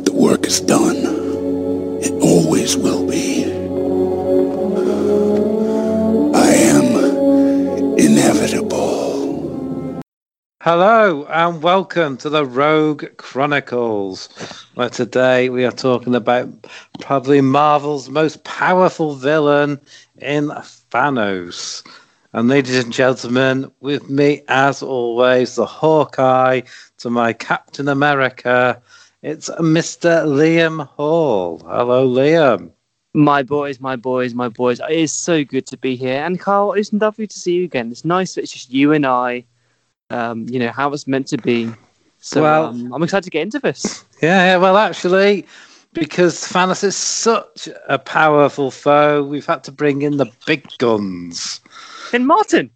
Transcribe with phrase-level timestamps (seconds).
[0.00, 0.96] but the work is done.
[2.00, 3.44] It always will be.
[6.34, 10.00] I am inevitable.
[10.62, 14.28] Hello and welcome to the Rogue Chronicles,
[14.74, 16.48] where today we are talking about
[17.00, 19.78] probably Marvel's most powerful villain
[20.18, 20.48] in
[20.92, 21.86] Thanos.
[22.32, 26.62] And ladies and gentlemen, with me as always, the Hawkeye
[26.98, 28.80] to my Captain America,
[29.22, 30.24] it's Mr.
[30.26, 31.58] Liam Hall.
[31.66, 32.70] Hello, Liam.
[33.12, 34.80] My boys, my boys, my boys.
[34.80, 36.22] It is so good to be here.
[36.24, 37.90] And Carl, it's lovely to see you again.
[37.90, 39.44] It's nice that it's just you and I,
[40.10, 41.70] um, you know, how it's meant to be.
[42.20, 44.04] So Well- um, I'm excited to get into this.
[44.22, 45.46] Yeah, yeah, well, actually,
[45.92, 51.60] because Thanos is such a powerful foe, we've had to bring in the big guns.
[52.12, 52.70] Then Martin.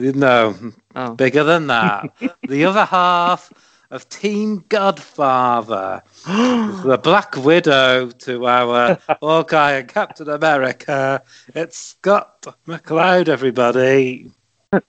[0.00, 0.54] Know,
[0.94, 1.14] Oh.
[1.14, 2.08] bigger than that.
[2.48, 3.50] the other half
[3.90, 11.22] of Team Godfather, the Black Widow to our Hawkeye and Captain America.
[11.54, 14.30] It's Scott McLeod, everybody.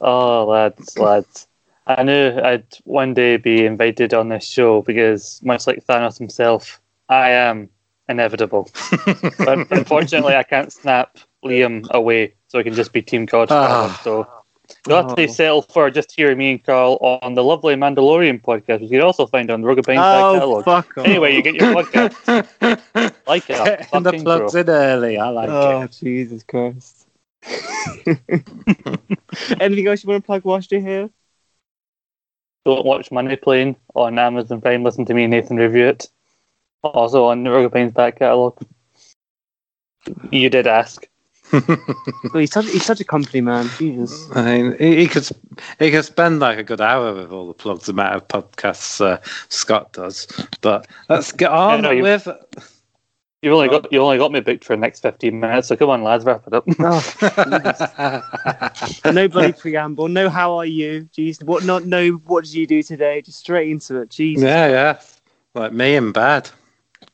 [0.00, 1.46] Oh, lads, lads.
[1.86, 6.80] I knew I'd one day be invited on this show because, much like Thanos himself,
[7.10, 7.68] I am
[8.08, 8.70] inevitable.
[9.38, 13.92] but unfortunately, I can't snap Liam away, so I can just be Team Godfather.
[13.92, 14.00] Ah.
[14.02, 14.26] So
[14.86, 15.26] you'll have to Oh.
[15.26, 19.00] settle for just hearing me and Carl on the lovely Mandalorian podcast, which you can
[19.02, 20.64] also find on the Rugged Back Oh, catalog.
[20.64, 20.98] fuck.
[21.04, 22.14] Anyway, you get your podcast.
[23.26, 24.60] Like it, Getting the fucking plugs bro.
[24.60, 25.18] in early.
[25.18, 25.92] I like Oh, it.
[25.98, 27.06] Jesus Christ.
[29.60, 31.10] Anything else you want to plug whilst you're here?
[32.66, 34.84] Don't watch Money Plane on Amazon Prime.
[34.84, 36.08] Listen to me and Nathan review it.
[36.82, 38.58] Also on the Rugged Pines back catalogue.
[40.30, 41.06] You did ask.
[42.32, 43.68] Well, he's, such, he's such a company man.
[43.78, 44.28] Jesus.
[44.34, 45.28] I mean, he, he could
[45.78, 49.00] he could spend like a good hour with all the plugs, the amount of podcasts
[49.00, 50.26] uh, Scott does.
[50.60, 52.28] But let's get on no, you- with.
[53.42, 55.90] You only got you only got me booked for the next fifteen minutes, so come
[55.90, 56.64] on, lads, wrap it up.
[56.78, 58.22] Oh,
[59.12, 60.08] no bloody preamble.
[60.08, 61.06] No, how are you?
[61.14, 61.62] Jeez, what?
[61.62, 62.12] Not no.
[62.12, 63.20] What did you do today?
[63.20, 64.08] Just straight into it.
[64.08, 64.44] Jesus.
[64.44, 65.00] yeah, yeah,
[65.54, 66.48] like me in bad.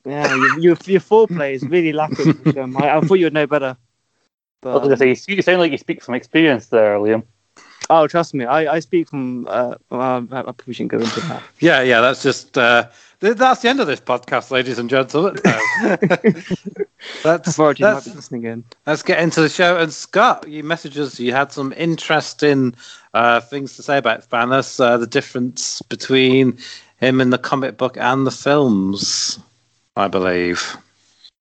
[0.05, 2.33] Yeah, your, your, your foreplay is really lacking.
[2.77, 3.75] I, I thought you would know better.
[4.63, 7.23] I was gonna say you sound like you speak from experience there, Liam.
[7.89, 9.47] oh, trust me, I, I speak from.
[9.47, 11.43] Uh, well, I, I probably shouldn't go into that.
[11.59, 12.87] Yeah, yeah, that's just uh,
[13.19, 15.37] th- that's the end of this podcast, ladies and gentlemen.
[15.43, 15.73] that's,
[17.23, 18.63] let's, Authorities might be listening in.
[18.85, 19.77] let's get into the show.
[19.77, 22.75] And Scott, you messages you had some interesting
[23.13, 26.57] uh, things to say about Thanos, uh, the difference between
[26.97, 29.39] him in the comic book and the films,
[29.95, 30.77] I believe.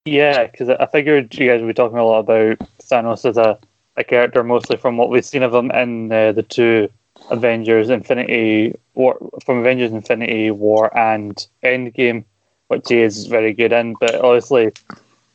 [0.07, 2.59] Yeah, because I figured you guys would be talking a lot about
[2.91, 3.59] Thanos as a,
[3.97, 6.89] a character, mostly from what we've seen of him in uh, the two
[7.31, 12.25] Avengers Infinity War, from Avengers Infinity War and Endgame,
[12.69, 13.95] which he is very good in.
[14.01, 14.73] But obviously,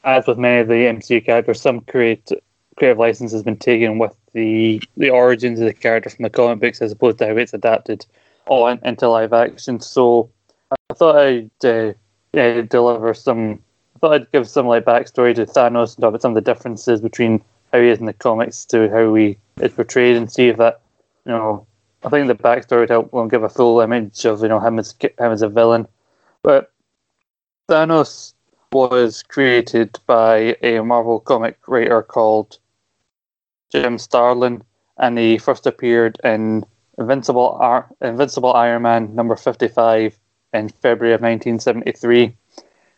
[0.04, 2.30] as with many of the MCU characters, some create,
[2.78, 6.60] creative license has been taken with the the origins of the character from the comic
[6.60, 8.06] books as opposed to how it's adapted
[8.48, 9.80] on into live action.
[9.80, 10.30] So
[10.90, 11.94] I thought I'd uh,
[12.34, 13.64] yeah, deliver some
[14.06, 17.02] thought I'd give some like backstory to Thanos and talk about some of the differences
[17.02, 17.44] between
[17.74, 20.82] how he is in the comics to how he is portrayed, and see if that,
[21.26, 21.66] you know,
[22.04, 24.78] I think the backstory would help will give a full image of you know him
[24.78, 25.88] as him as a villain.
[26.44, 26.72] But
[27.68, 28.34] Thanos
[28.72, 32.60] was created by a Marvel comic writer called
[33.72, 34.64] Jim Starlin,
[34.98, 36.64] and he first appeared in
[37.00, 40.16] Invincible Ar- Invincible Iron Man number fifty five
[40.54, 42.38] in February of nineteen seventy three.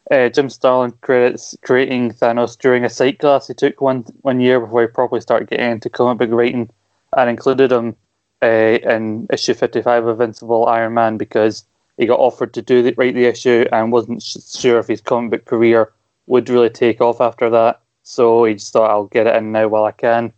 [0.10, 4.60] Uh, Jim Starlin credits creating Thanos during a sight class he took one one year
[4.60, 6.70] before he properly started getting into comic book writing,
[7.18, 7.96] and included him
[8.42, 11.66] uh, in issue fifty five of Invincible Iron Man because
[11.98, 15.32] he got offered to do the, write the issue and wasn't sure if his comic
[15.32, 15.92] book career
[16.28, 17.82] would really take off after that.
[18.04, 20.32] So he just thought, I'll get it in now while I can.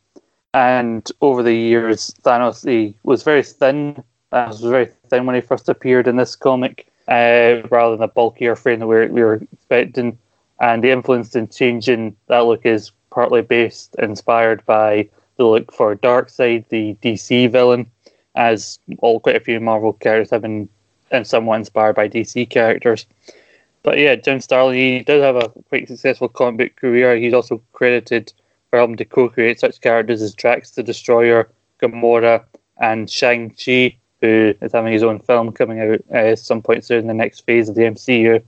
[0.53, 4.03] And over the years, Thanos he was very thin.
[4.31, 8.07] Thanos was very thin when he first appeared in this comic, uh, rather than the
[8.07, 10.17] bulkier frame that we were, we were expecting.
[10.61, 15.95] And the influence in changing that look is partly based, inspired by the look for
[15.95, 17.89] Darkseid, the DC villain,
[18.35, 20.69] as all quite a few Marvel characters have been
[21.11, 23.05] and somewhat inspired by DC characters.
[23.83, 27.15] But yeah, Jim Starlin, he does have a quite successful comic book career.
[27.15, 28.31] He's also credited
[28.69, 31.49] for helping to co-create such characters as Drax the Destroyer,
[31.81, 32.43] Gamora,
[32.79, 36.99] and Shang-Chi, who is having his own film coming out uh, at some point soon
[36.99, 38.43] in the next phase of the MCU.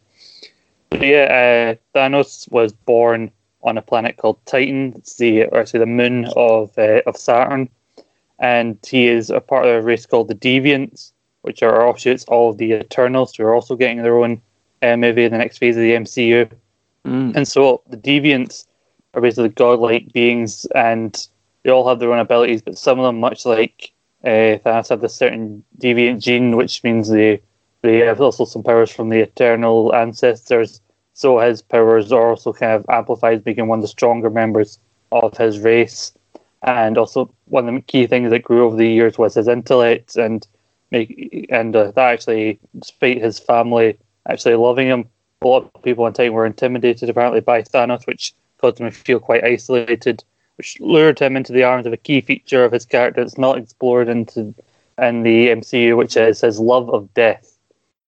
[0.90, 3.32] But yeah, uh, Thanos was born
[3.64, 4.94] on a planet called Titan.
[4.98, 7.70] It's the, or say the moon of, uh, of Saturn.
[8.40, 11.12] And he is a part of a race called the Deviants,
[11.44, 14.42] which are offshoots of the Eternals, who are also getting their own
[14.82, 16.52] uh, movie in the next phase of the MCU.
[17.06, 17.36] Mm.
[17.36, 18.66] And so the deviants
[19.14, 21.28] are basically godlike beings, and
[21.64, 22.62] they all have their own abilities.
[22.62, 23.92] But some of them, much like
[24.24, 27.42] uh, Thanos, have this certain deviant gene, which means they
[27.82, 30.82] they have also some powers from the eternal ancestors.
[31.14, 34.80] So his powers are also kind of amplified, making one of the stronger members
[35.12, 36.14] of his race.
[36.64, 40.16] And also, one of the key things that grew over the years was his intellect,
[40.16, 40.48] and
[40.92, 43.98] make and uh, that actually, despite his family
[44.30, 45.10] actually loving him,
[45.42, 48.96] a lot of people in time were intimidated apparently by Thanos, which caused him to
[48.96, 50.24] feel quite isolated,
[50.58, 53.58] which lured him into the arms of a key feature of his character that's not
[53.58, 54.54] explored into
[55.02, 57.58] in the MCU, which is his love of death,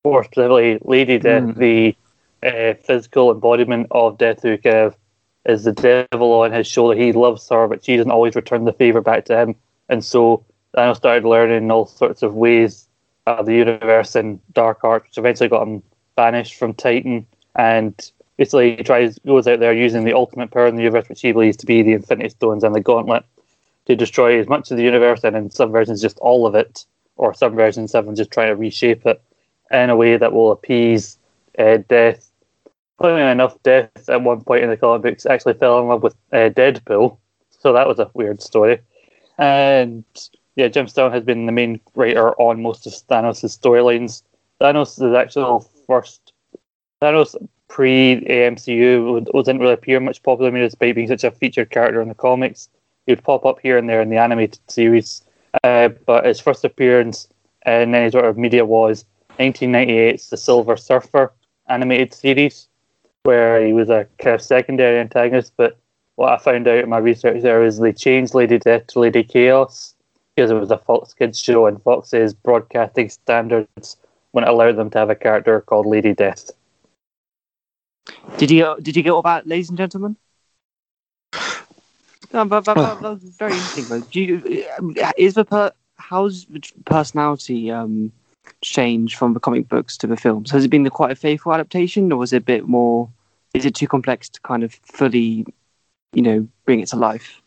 [0.04, 1.58] or specifically Lady Death, Mm.
[1.58, 1.96] the
[2.44, 4.96] uh, physical embodiment of death, who kind of
[5.46, 5.72] is the
[6.12, 6.98] devil on his shoulder.
[7.00, 9.56] He loves her, but she doesn't always return the favor back to him,
[9.90, 10.46] and so
[10.76, 12.88] Thanos started learning all sorts of ways
[13.26, 15.82] of the universe and dark arts, which eventually got him
[16.16, 17.26] banished from Titan,
[17.56, 21.22] and basically he tries goes out there using the ultimate power in the universe, which
[21.22, 23.24] he believes to be the Infinity Stones and the Gauntlet,
[23.86, 26.86] to destroy as much of the universe, and in some versions just all of it,
[27.18, 29.22] or some versions him just trying to reshape it
[29.72, 31.18] in a way that will appease
[31.58, 32.30] uh, Death.
[33.00, 36.16] Funnily enough, Death at one point in the comic books actually fell in love with
[36.32, 37.18] uh, Deadpool,
[37.50, 38.80] so that was a weird story.
[39.38, 40.04] And
[40.56, 44.22] yeah, Jim Stone has been the main writer on most of Thanos' storylines.
[44.62, 46.32] Thanos is actually first.
[47.02, 47.36] Thanos
[47.68, 52.16] pre AMCU didn't really appear much popular despite being such a featured character in the
[52.16, 52.70] comics.
[53.06, 55.24] He would pop up here and there in the animated series,
[55.64, 57.28] uh, but his first appearance
[57.66, 59.06] in any sort of media was
[59.40, 61.34] 1998's The Silver Surfer
[61.68, 62.68] animated series,
[63.24, 65.54] where he was a kind of secondary antagonist.
[65.58, 65.78] But
[66.16, 69.24] what I found out in my research there is they changed Lady Death to Lady
[69.24, 69.96] Chaos
[70.36, 73.98] because it was a Fox Kids show, and Fox's broadcasting standards
[74.32, 76.52] wouldn't allow them to have a character called Lady Death.
[78.38, 80.18] Did you did you get all that, ladies and gentlemen?
[82.34, 83.86] No, but, but, but, that was very interesting.
[83.86, 84.02] Though.
[84.02, 84.66] Do you,
[85.18, 88.12] is the per, how's the personality um,
[88.62, 90.50] changed from the comic books to the films?
[90.52, 93.10] Has it been quite a faithful adaptation, or was it a bit more?
[93.54, 95.46] Is it too complex to kind of fully,
[96.14, 97.40] you know, bring it to life?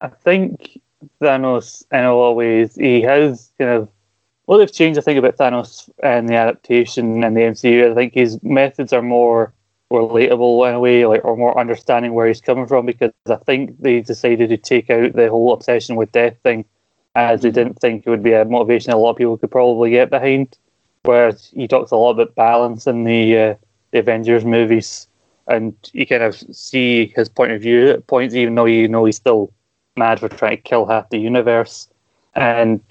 [0.00, 0.80] I think
[1.20, 3.88] Thanos, in a lot of ways, he has kind of.
[4.50, 7.88] Well, they've changed, I think, about Thanos and the adaptation and the MCU.
[7.88, 9.54] I think his methods are more
[9.92, 12.84] relatable in a way, like or more understanding where he's coming from.
[12.84, 16.64] Because I think they decided to take out the whole obsession with death thing,
[17.14, 19.92] as they didn't think it would be a motivation a lot of people could probably
[19.92, 20.58] get behind.
[21.04, 23.54] Whereas he talks a lot about balance in the uh,
[23.92, 25.06] the Avengers movies,
[25.46, 29.04] and you kind of see his point of view at points, even though you know
[29.04, 29.52] he's still
[29.96, 31.88] mad for trying to kill half the universe.
[32.34, 32.82] And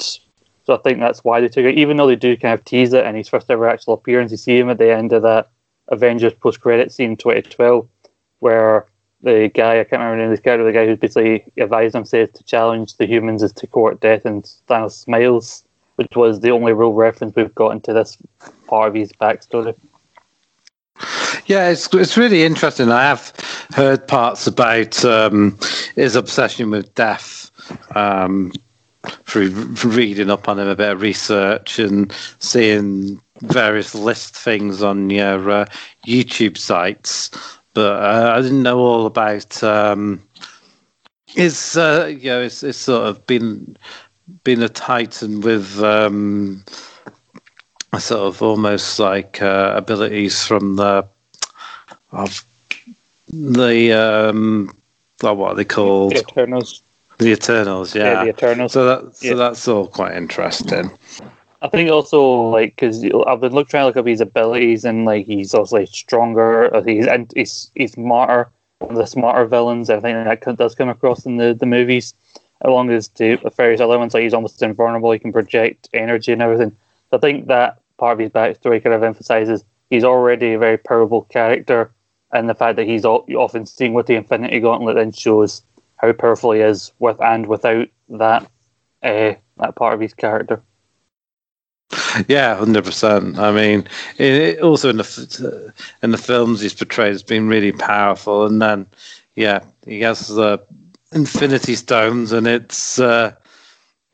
[0.70, 2.94] so I think that's why they took it, even though they do kind of tease
[2.94, 4.30] it in his first ever actual appearance.
[4.30, 5.50] You see him at the end of that
[5.88, 7.90] Avengers post credit scene 2012,
[8.38, 8.86] where
[9.24, 11.96] the guy, I can't remember the name of this character, the guy who's basically advised
[11.96, 15.64] him says to challenge the humans is to court death, and Thanos smiles,
[15.96, 18.16] which was the only real reference we've got into this
[18.68, 19.76] part of his backstory.
[21.48, 22.92] Yeah, it's it's really interesting.
[22.92, 23.34] I have
[23.74, 25.58] heard parts about um,
[25.96, 27.50] his obsession with death
[27.96, 28.52] um,
[29.26, 29.50] through
[29.84, 35.50] reading up on him a bit of research and seeing various list things on your
[35.50, 35.66] uh,
[36.06, 37.32] YouTube sites.
[37.74, 40.22] But uh, I didn't know all about um,
[41.28, 41.78] his.
[41.78, 43.78] Uh, you know, it's, it's sort of been
[44.44, 45.82] been a titan with.
[45.82, 46.64] Um,
[47.98, 51.08] sort of almost like uh, abilities from the
[52.12, 52.46] of
[53.30, 54.72] the um
[55.22, 56.82] what are they called The Eternals.
[57.20, 58.72] The Eternals Yeah, yeah, the Eternals.
[58.74, 59.34] so that so Yeah.
[59.36, 60.92] that's all quite interesting
[61.62, 65.04] I think also like because I've been look, trying to look up his abilities and
[65.06, 66.74] like he's also like stronger.
[66.74, 68.50] Uh, he's and he's he's smarter,
[68.80, 69.90] one of the smarter villains.
[69.90, 72.14] I think that does come across in the, the movies,
[72.62, 74.14] along as to various other ones.
[74.14, 75.12] Like he's almost invulnerable.
[75.12, 76.72] He can project energy and everything.
[77.12, 80.78] So I think that part of his backstory kind of emphasizes he's already a very
[80.78, 81.92] powerful character,
[82.32, 85.62] and the fact that he's al- often seen with the Infinity Gauntlet then shows
[86.00, 88.44] how powerful he is with and without that
[89.04, 90.62] uh, that part of his character.
[92.28, 93.88] yeah hundred percent I mean
[94.18, 98.88] it, also in the in the films he's portrayed has been really powerful and then
[99.36, 100.62] yeah he has the
[101.14, 103.34] Infinity Stones and it's uh,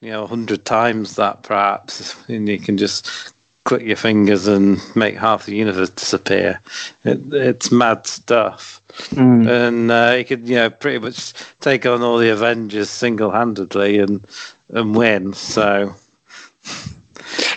[0.01, 3.34] you know hundred times that perhaps and you can just
[3.65, 6.59] click your fingers and make half the universe disappear
[7.03, 8.81] it, it's mad stuff
[9.11, 9.47] Mm.
[9.49, 14.25] and uh, he could, you know, pretty much take on all the Avengers single-handedly and
[14.69, 15.33] and win.
[15.33, 15.93] So,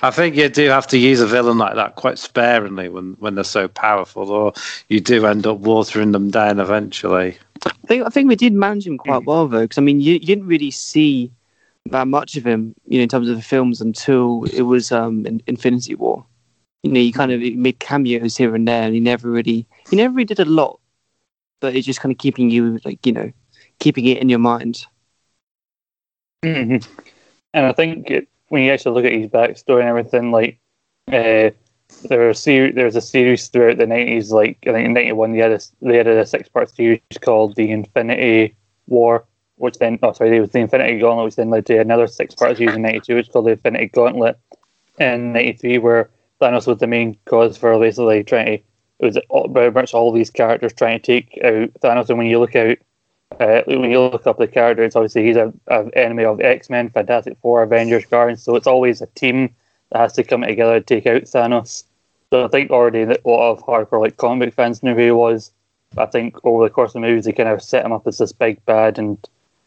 [0.02, 3.36] I think you do have to use a villain like that quite sparingly when, when
[3.36, 4.52] they're so powerful, or
[4.88, 7.38] you do end up watering them down eventually.
[7.64, 10.14] I think I think we did manage him quite well though, because I mean, you,
[10.14, 11.30] you didn't really see
[11.90, 15.26] that much of him, you know, in terms of the films until it was um
[15.26, 16.24] in, Infinity War.
[16.82, 19.96] You know, he kind of made cameos here and there, and he never really he
[19.96, 20.80] never really did a lot,
[21.60, 23.32] but it's just kind of keeping you like you know,
[23.80, 24.86] keeping it in your mind.
[26.44, 26.88] Mm-hmm.
[27.54, 30.58] And I think it, when you actually look at his backstory and everything, like
[31.08, 31.50] uh,
[32.04, 35.38] there there was a series throughout the nineties, like I think in ninety one they
[35.38, 39.26] had a they had a six part series called the Infinity War,
[39.58, 42.34] which then oh sorry, it was the Infinity Gauntlet, which then led to another six
[42.34, 44.38] part series in ninety two, which called the Infinity Gauntlet,
[44.98, 46.10] in ninety three, where
[46.40, 48.64] Thanos was the main cause for basically trying to
[48.98, 49.18] it was
[49.52, 52.78] very much all these characters trying to take out Thanos, and when you look out
[53.40, 55.60] uh, when you look up the characters, obviously he's an
[55.94, 58.42] enemy of X Men, Fantastic Four, Avengers, Guardians.
[58.42, 59.54] So it's always a team
[59.90, 61.84] that has to come together to take out Thanos.
[62.30, 65.10] So I think already that a lot of hardcore like comic fans knew who he
[65.10, 65.52] was.
[65.96, 68.18] I think over the course of the movies, they kind of set him up as
[68.18, 69.18] this big bad, and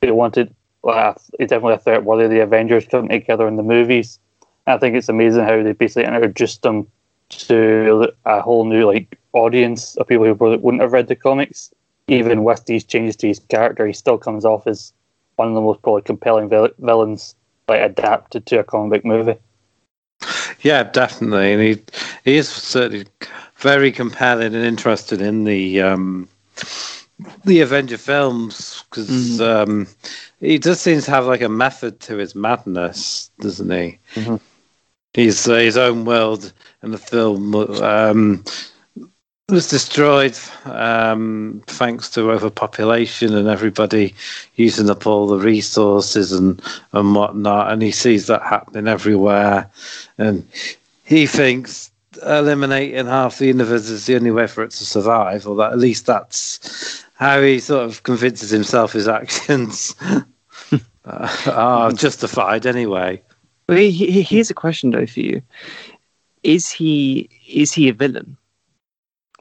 [0.01, 0.53] they wanted.
[0.83, 4.19] Well, it's definitely a threat worthy of the Avengers coming together in the movies.
[4.67, 6.87] I think it's amazing how they basically introduced them
[7.29, 11.71] to a whole new like audience of people who wouldn't have read the comics
[12.11, 14.93] even with these changes to his character, he still comes off as
[15.37, 17.35] one of the most probably compelling vil- villains
[17.67, 19.39] like adapted to a comic book movie.
[20.61, 21.83] Yeah, definitely, and he
[22.25, 23.07] he is certainly
[23.55, 26.27] very compelling and interested in the um,
[27.45, 29.71] the Avenger films because mm-hmm.
[29.71, 29.87] um,
[30.39, 33.99] he does seems to have like a method to his madness, doesn't he?
[34.15, 34.35] Mm-hmm.
[35.13, 38.43] He's uh, his own world in the film um,
[39.51, 44.15] was destroyed um, thanks to overpopulation and everybody
[44.55, 46.61] using up all the resources and,
[46.93, 47.71] and whatnot.
[47.71, 49.69] And he sees that happening everywhere.
[50.17, 50.47] And
[51.03, 51.91] he thinks
[52.25, 55.79] eliminating half the universe is the only way for it to survive, or that at
[55.79, 59.95] least that's how he sort of convinces himself his actions
[61.05, 63.21] uh, are justified anyway.
[63.69, 65.41] Well, here's a question though for you:
[66.43, 68.35] Is he is he a villain?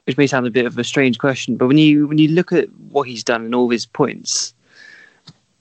[0.05, 2.51] which may sound a bit of a strange question, but when you when you look
[2.51, 4.53] at what he's done and all his points,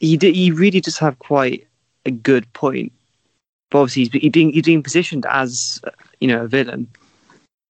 [0.00, 1.66] he did, he really does have quite
[2.06, 2.92] a good point.
[3.70, 5.80] But obviously, he's, he's being he's being positioned as
[6.20, 6.88] you know a villain,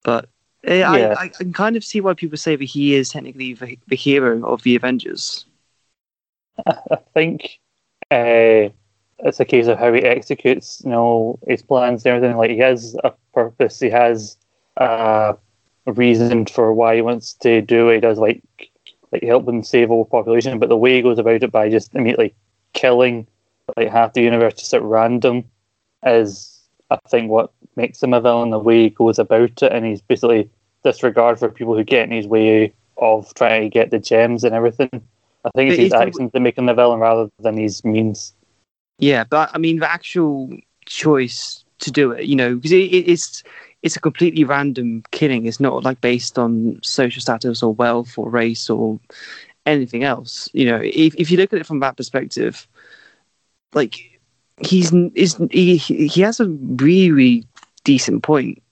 [0.05, 0.29] but
[0.65, 0.91] yeah.
[0.91, 3.97] I, I, can kind of see why people say that he is technically the, the
[3.97, 5.47] hero of the Avengers.
[6.67, 7.61] I think
[8.11, 8.69] uh,
[9.21, 12.37] it's a case of how he executes, you know, his plans and everything.
[12.37, 14.37] Like he has a purpose, he has
[14.77, 15.37] a
[15.87, 17.97] reason for why he wants to do it.
[17.97, 18.43] He does like
[19.13, 22.35] like help them save overpopulation, but the way he goes about it by just immediately
[22.73, 23.27] killing
[23.77, 25.45] like half the universe just at random
[26.05, 26.60] is
[26.91, 28.51] I think what makes him a villain.
[28.51, 30.51] The way he goes about it, and he's basically
[30.83, 34.55] disregard for people who get in his way of trying to get the gems and
[34.55, 34.91] everything.
[35.45, 38.35] I think it's his actions that make him the villain rather than his means.
[38.99, 40.51] Yeah, but I mean the actual
[40.85, 43.43] choice to do it, you know, because it, it's
[43.83, 45.47] it's a completely random killing.
[45.47, 49.01] It's not like based on social status or wealth or race or
[49.65, 50.51] anything else.
[50.53, 52.69] You know, if if you look at it from that perspective,
[53.73, 54.10] like
[54.61, 57.45] he's is he he has a really
[57.85, 58.63] decent point.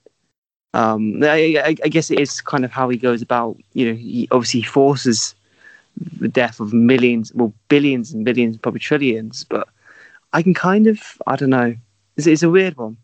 [0.74, 3.56] Um, I, I, I guess it is kind of how he goes about.
[3.72, 5.34] You know, he obviously forces
[6.20, 9.44] the death of millions, well, billions and billions, probably trillions.
[9.44, 9.68] But
[10.32, 11.74] I can kind of, I don't know.
[12.16, 12.96] It's, it's a weird one.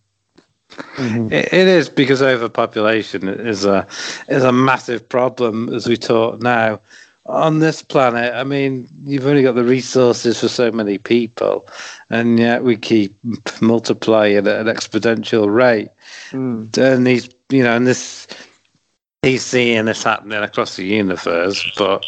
[0.70, 1.32] Mm-hmm.
[1.32, 3.86] It, it is because overpopulation is a
[4.28, 6.80] is a massive problem as we talk now
[7.26, 8.34] on this planet.
[8.34, 11.66] I mean, you've only got the resources for so many people,
[12.10, 13.16] and yet we keep
[13.60, 15.90] multiplying at an exponential rate.
[16.30, 16.76] Mm.
[16.76, 18.26] And these, you know, and this
[19.22, 22.04] he's seeing this happening across the universe, but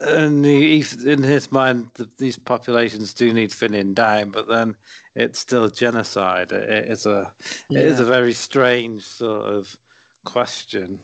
[0.00, 4.76] and he, in his mind, these populations do need thinning down, but then
[5.14, 6.52] it's still genocide.
[6.52, 7.34] It is a
[7.68, 7.80] yeah.
[7.80, 9.78] it is a very strange sort of
[10.24, 11.00] question.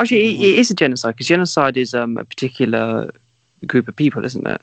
[0.00, 3.10] Actually, it is a genocide because genocide is um, a particular
[3.66, 4.60] group of people, isn't it?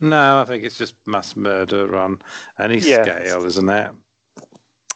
[0.00, 2.22] No, I think it's just mass murder on
[2.58, 3.02] any yeah.
[3.02, 3.94] scale, isn't it?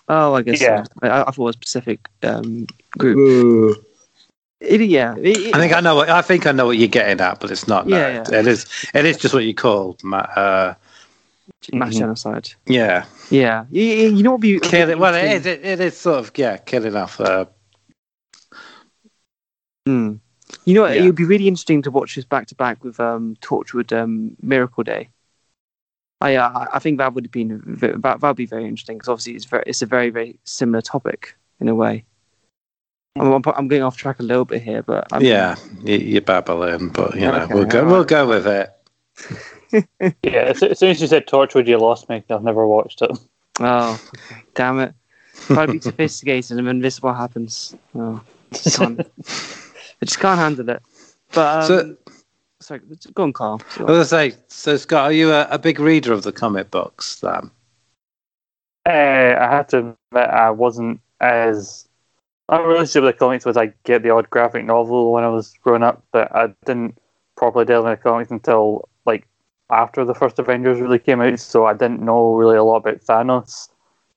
[0.09, 0.83] Oh, I guess yeah.
[0.85, 0.91] So.
[1.03, 2.67] I, I, thought it was a specific um,
[2.99, 3.17] group.
[3.17, 3.77] Ooh.
[4.61, 5.97] It, yeah, it, I think I know.
[5.97, 7.89] What, I think I know what you're getting at, but it's not.
[7.89, 8.39] Yeah, yeah.
[8.39, 8.67] it is.
[8.95, 10.77] It is just what you call uh, mass
[11.73, 11.91] mm-hmm.
[11.91, 12.53] genocide.
[12.67, 13.65] Yeah, yeah.
[13.71, 14.41] You, you know what?
[14.41, 14.99] Be killing.
[15.01, 15.47] Well, it is.
[15.47, 17.21] It, it is sort of yeah, killing off.
[17.21, 17.47] Uh,
[19.87, 20.19] mm.
[20.65, 21.03] You know, yeah.
[21.03, 24.37] it would be really interesting to watch this back to back with um, Torchwood um,
[24.43, 25.09] Miracle Day.
[26.21, 29.09] I uh, I think that would have been that that would be very interesting because
[29.09, 32.05] obviously it's very it's a very very similar topic in a way.
[33.17, 36.23] I'm, I'm, I'm going off track a little bit here, but I'm, yeah, you, you're
[36.23, 37.93] babbling, but you know Okay, we'll go alright.
[37.93, 38.71] we'll go with it.
[40.23, 42.23] Yeah, as, as soon as you said Torchwood, you lost me.
[42.29, 43.11] I've never watched it.
[43.59, 43.99] Oh,
[44.55, 44.95] damn it!
[45.47, 47.75] Try to be sophisticated and then this is what happens.
[47.95, 48.21] Oh,
[48.53, 49.01] just can't,
[50.03, 50.83] I just can't handle it.
[51.33, 51.97] But um, So-
[52.61, 52.81] sorry,
[53.15, 53.61] go on, Carl.
[53.79, 56.71] I was gonna say, so Scott, are you a, a big reader of the comic
[56.71, 57.51] books, then?
[58.85, 59.97] Uh, I have to admit,
[60.29, 61.89] I wasn't as
[62.49, 65.55] I'm relationship with the comics was I get the odd graphic novel when I was
[65.63, 66.99] growing up, but I didn't
[67.37, 69.27] properly delve into comics until like
[69.71, 71.39] after the first Avengers really came out.
[71.39, 73.69] So I didn't know really a lot about Thanos,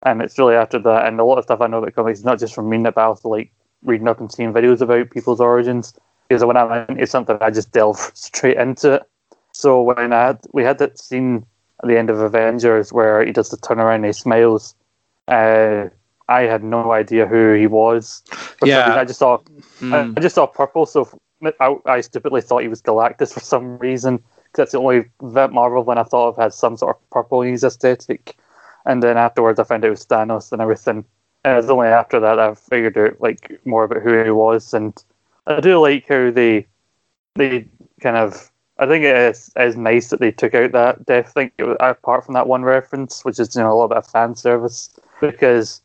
[0.02, 1.06] and it's really after that.
[1.08, 2.96] And a lot of stuff I know about comics is not just from reading it,
[2.96, 3.52] but also like
[3.86, 5.94] reading up and seeing videos about people's origins.
[6.28, 9.04] Because when I'm into something, I just delve straight into it.
[9.54, 11.46] So when I had we had that scene
[11.84, 14.76] at the end of Avengers where he does the turnaround and he smiles.
[15.28, 15.90] Uh,
[16.28, 18.24] I had no idea who he was.
[18.64, 18.96] Yeah.
[18.96, 19.38] I just saw
[19.82, 20.18] Mm.
[20.18, 21.08] I just saw purple, so
[21.60, 24.18] I, I stupidly thought he was Galactus for some reason.
[24.20, 27.42] 'cause that's the only Vet Marvel one I thought of had some sort of purple
[27.42, 28.38] in his aesthetic.
[28.86, 31.04] And then afterwards, I found out it was Thanos and everything.
[31.46, 34.74] And it was only after that I figured out like more about who he was.
[34.74, 34.92] And
[35.46, 36.66] I do like how they
[37.36, 37.68] they
[38.02, 38.52] kind of.
[38.78, 41.52] I think it is, it is nice that they took out that death thing.
[41.80, 44.90] Apart from that one reference, which is you know a little bit of fan service,
[45.22, 45.82] because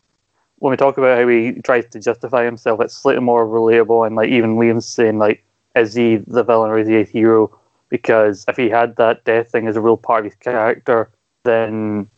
[0.61, 4.07] when we talk about how he tries to justify himself, it's slightly more relatable.
[4.07, 5.45] And like even Liam's saying, like,
[5.77, 7.55] is he the villain or is he a hero?
[7.91, 11.11] Because if he had that death thing as a real part of his character,
[11.45, 12.09] then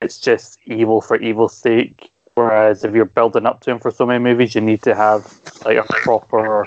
[0.00, 2.11] it's just evil for evil's sake.
[2.34, 5.32] Whereas if you're building up to him for so many movies, you need to have
[5.64, 6.66] like a proper,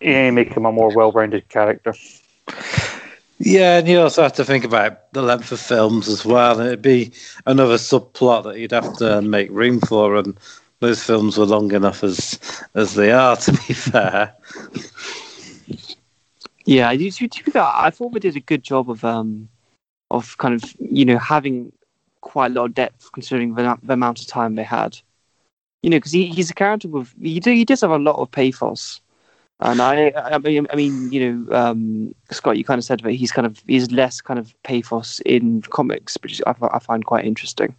[0.00, 1.94] you make him a more well-rounded character.
[3.38, 6.68] Yeah, and you also have to think about the length of films as well, and
[6.68, 7.12] it'd be
[7.46, 10.38] another subplot that you'd have to make room for, and
[10.80, 12.38] those films were long enough as
[12.74, 13.36] as they are.
[13.42, 14.34] To be fair,
[16.64, 19.48] Yeah, I, to, to be fair, I thought they did a good job of um
[20.10, 21.72] of kind of you know having
[22.22, 24.98] quite a lot of depth considering the, the amount of time they had.
[25.82, 28.16] You know, because he, he's a character with he do, he does have a lot
[28.16, 29.00] of pathos,
[29.60, 33.12] and I I mean I mean you know um, Scott you kind of said that
[33.12, 37.24] he's kind of he's less kind of pathos in comics, which I, I find quite
[37.24, 37.74] interesting.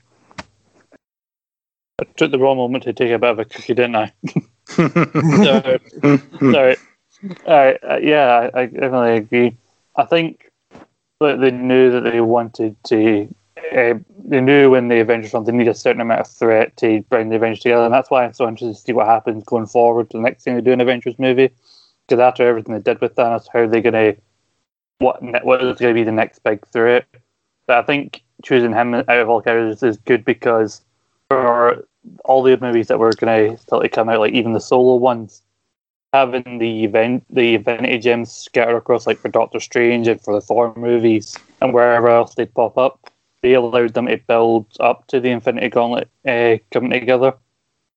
[2.01, 4.11] I took the wrong moment to take a bit of a cookie, didn't I?
[4.67, 5.79] Sorry.
[6.39, 6.77] Sorry.
[7.45, 9.57] Uh, uh, yeah, I, I definitely agree.
[9.95, 10.49] I think
[11.21, 13.33] that they knew that they wanted to.
[13.71, 13.95] Uh,
[14.25, 17.29] they knew when the Avengers filmed they need a certain amount of threat to bring
[17.29, 20.09] the Avengers together, and that's why I'm so interested to see what happens going forward.
[20.09, 21.49] To the next thing they do in Avengers movie,
[22.07, 24.21] because after everything they did with Thanos, how are they going to
[24.99, 27.05] what what is going to be the next big threat?
[27.67, 30.81] But I think choosing him out of all characters is good because
[31.29, 31.85] for
[32.25, 34.95] all the movies that were going to still to come out, like even the solo
[34.95, 35.41] ones,
[36.11, 40.41] having the event the Infinity Gems scattered across, like for Doctor Strange and for the
[40.41, 43.11] Thor movies and wherever else they'd pop up,
[43.43, 47.33] they allowed them to build up to the Infinity Gauntlet uh, coming together,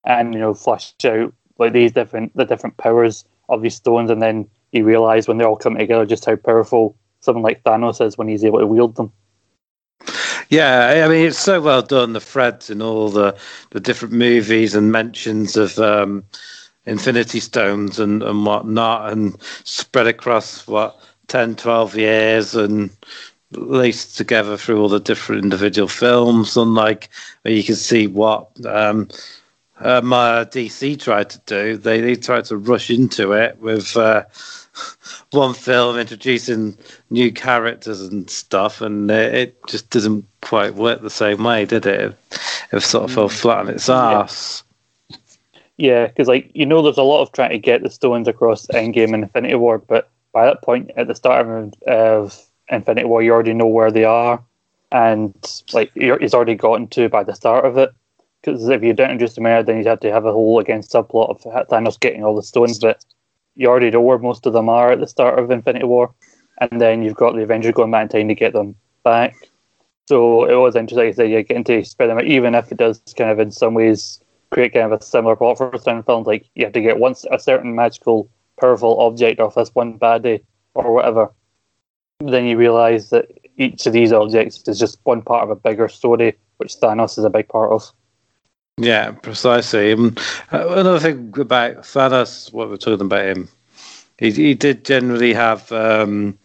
[0.04, 4.20] and you know flesh out like these different the different powers of these stones, and
[4.20, 8.18] then you realize when they all come together just how powerful someone like Thanos is
[8.18, 9.12] when he's able to wield them.
[10.50, 12.12] yeah, I mean it's so well done.
[12.12, 13.38] The threads in all the
[13.70, 16.24] the different movies and mentions of um,
[16.86, 22.90] Infinity Stones and and whatnot, and spread across what 10, 12 years and
[23.52, 26.56] laced together through all the different individual films.
[26.56, 27.10] Unlike
[27.42, 29.08] where you can see what um,
[29.80, 33.96] uh, my DC tried to do, they they tried to rush into it with.
[33.96, 34.24] Uh,
[35.32, 36.76] one film introducing
[37.10, 41.86] new characters and stuff, and it, it just didn't quite work the same way, did
[41.86, 42.00] it?
[42.00, 42.16] It,
[42.72, 44.62] it sort of fell flat on its ass.
[45.76, 48.66] Yeah, because like you know, there's a lot of trying to get the stones across
[48.66, 53.22] Endgame and Infinity War, but by that point, at the start of, of Infinity War,
[53.22, 54.42] you already know where they are,
[54.92, 55.34] and
[55.72, 57.90] like you're, it's already gotten to by the start of it.
[58.40, 60.82] Because if you don't introduce them there, then you'd have to have a whole again
[60.82, 63.04] subplot of Thanos getting all the stones, but
[63.56, 66.14] you already know where most of them are at the start of Infinity War,
[66.60, 69.34] and then you've got the Avengers going back in time to get them back.
[70.08, 73.00] So it was interesting that you're getting to spread them out, even if it does
[73.16, 76.26] kind of in some ways create kind of a similar plot for certain films.
[76.26, 78.28] Like you have to get once a certain magical,
[78.60, 81.32] powerful object off this one baddie or whatever.
[82.20, 83.26] Then you realise that
[83.58, 87.24] each of these objects is just one part of a bigger story, which Thanos is
[87.24, 87.90] a big part of.
[88.78, 89.92] Yeah, precisely.
[89.92, 90.14] Um,
[90.52, 93.48] uh, another thing about Thanos, what we're talking about him,
[94.18, 96.38] he, he did generally have um,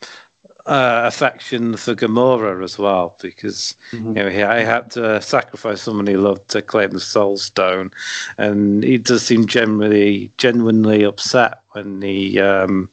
[0.65, 4.07] uh, affection for Gamora as well, because Mhm.
[4.15, 7.91] you know he, he had to sacrifice someone he loved to claim the Soul Stone,
[8.37, 12.89] and he does seem generally genuinely upset when he um,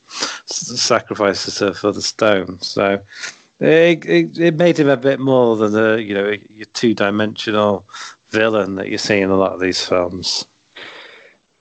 [0.49, 2.61] sacrifices her for the stone.
[2.61, 3.01] So
[3.61, 7.87] it, it, it made him a bit more than a you know your two dimensional
[8.27, 10.45] villain that you see in a lot of these films.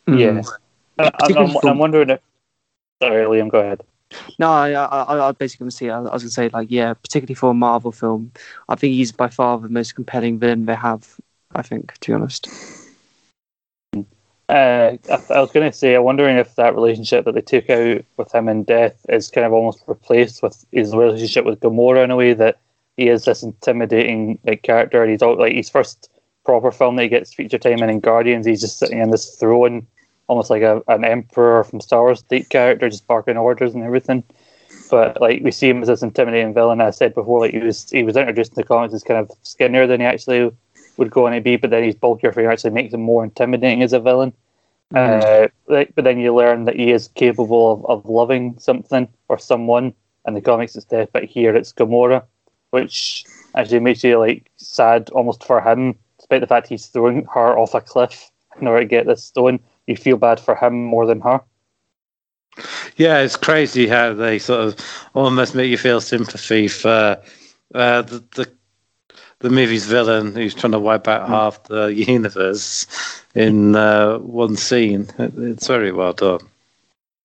[0.07, 0.19] Mm.
[0.19, 0.41] Yeah.
[0.99, 2.19] I, I'm, Particularly I'm, from- I'm wondering if.
[3.01, 3.81] Sorry, Liam, go ahead.
[4.39, 6.49] No, I, I, I- I basically going to say, I, I was going to say,
[6.49, 8.31] like, yeah, particularly for a Marvel film,
[8.69, 11.15] I think he's by far the most compelling villain they have.
[11.55, 12.49] I think, to be honest.
[14.49, 17.69] Uh, I, I was going to say, I'm wondering if that relationship that they took
[17.69, 22.03] out with him in Death is kind of almost replaced with his relationship with Gamora
[22.03, 22.59] in a way that
[22.95, 25.03] he is this intimidating like character.
[25.03, 26.09] And he's all, like his first
[26.45, 28.45] proper film that he gets feature time in in Guardians.
[28.45, 29.85] He's just sitting in this throne,
[30.27, 34.23] almost like a, an emperor from Star Wars type character, just barking orders and everything.
[34.89, 36.79] But like we see him as this intimidating villain.
[36.79, 39.29] I said before, like he was he was introduced in the comics as kind of
[39.43, 40.51] skinnier than he actually
[40.97, 43.83] would go on to be, but then he's bulkier for actually makes him more intimidating
[43.83, 44.33] as a villain.
[44.95, 49.37] Uh, like, but then you learn that he is capable of, of loving something or
[49.37, 49.93] someone.
[50.25, 52.23] In the comics, it's death, but here it's Gamora,
[52.71, 57.57] which actually makes you like sad almost for him, despite the fact he's throwing her
[57.57, 58.29] off a cliff
[58.59, 59.59] in order to get this stone.
[59.87, 61.41] You feel bad for him more than her.
[62.97, 64.75] Yeah, it's crazy how they sort of
[65.13, 67.21] almost make you feel sympathy for
[67.73, 68.51] uh, the, the
[69.39, 72.87] the movie's villain who's trying to wipe out half the universe
[73.35, 75.07] in uh, one scene.
[75.17, 76.41] It's very well done.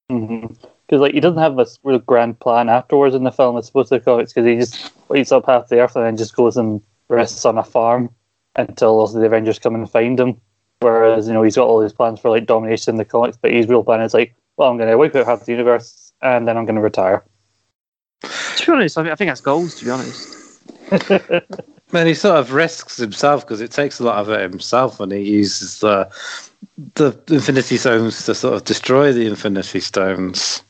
[0.09, 3.57] Because like he doesn't have a real grand plan afterwards in the film.
[3.57, 6.16] It's supposed to the comics because he just waits up half the earth and then
[6.16, 8.11] just goes and rests on a farm
[8.57, 10.38] until also the Avengers come and find him.
[10.81, 13.53] Whereas you know he's got all these plans for like domination in the comics, but
[13.53, 16.46] his real plan is like, well, I'm going to wipe out half the universe and
[16.46, 17.25] then I'm going to retire.
[18.20, 19.77] To be honest, I, mean, I think that's goals.
[19.77, 20.61] To be honest,
[21.92, 25.11] Man, he sort of risks himself because it takes a lot of it himself when
[25.11, 26.11] he uses the
[26.94, 30.62] the Infinity Stones to sort of destroy the Infinity Stones.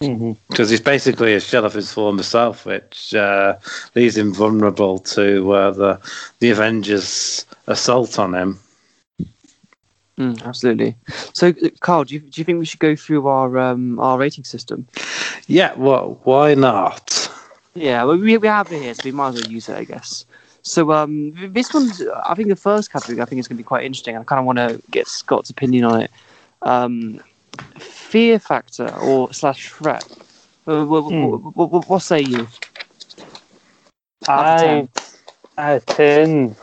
[0.00, 0.32] Mm-hmm.
[0.48, 3.56] Because he's basically a shell of his former self, which uh,
[3.94, 6.00] leaves him vulnerable to uh, the
[6.40, 8.58] the Avengers' assault on him.
[10.18, 10.96] mm, absolutely.
[11.32, 14.18] So, uh, Carl, do you, do you think we should go through our um, our
[14.18, 14.86] rating system?
[15.46, 17.30] Yeah, well, why not?
[17.76, 19.84] Yeah, well, we we have it here, so we might as well use it, I
[19.84, 20.26] guess.
[20.62, 23.20] So, um, this one's, I think, the first category.
[23.20, 24.16] I think is going to be quite interesting.
[24.16, 26.10] I kind of want to get Scott's opinion on it.
[26.62, 27.20] Um,
[27.78, 30.04] fear factor or slash threat.
[30.66, 32.48] Uh, wh- wh- wh- wh- what say you?
[34.28, 34.88] Out 10.
[35.56, 36.56] I, I ten.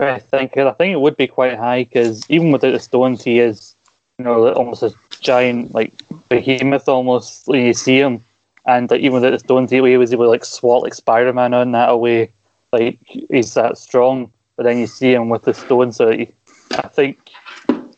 [0.00, 3.38] I think I think it would be quite high because even without the stones, he
[3.40, 3.76] is
[4.18, 5.92] you know almost a giant like
[6.28, 8.24] behemoth almost when you see him,
[8.66, 11.54] and like, even without the stones, he was able to like swat like Spider Man
[11.54, 12.32] on that away.
[12.72, 16.32] Like he's that strong, but then you see him with the stones, so he,
[16.72, 17.18] I think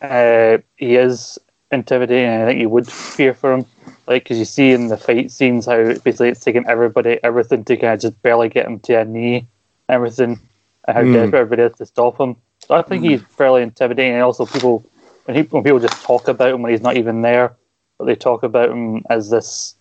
[0.00, 1.38] uh, he is
[1.70, 2.26] intimidating.
[2.28, 3.66] And I think you would fear for him
[4.06, 7.76] like because you see in the fight scenes how basically it's taking everybody everything to
[7.76, 9.46] kind of just barely get him to a knee,
[9.88, 10.38] everything,
[10.86, 11.12] and how Mm.
[11.12, 12.36] desperate everybody is to stop him.
[12.66, 14.84] So I think he's fairly intimidating, and also people
[15.24, 17.56] when, he, when people just talk about him when he's not even there,
[17.98, 19.75] but they talk about him as this,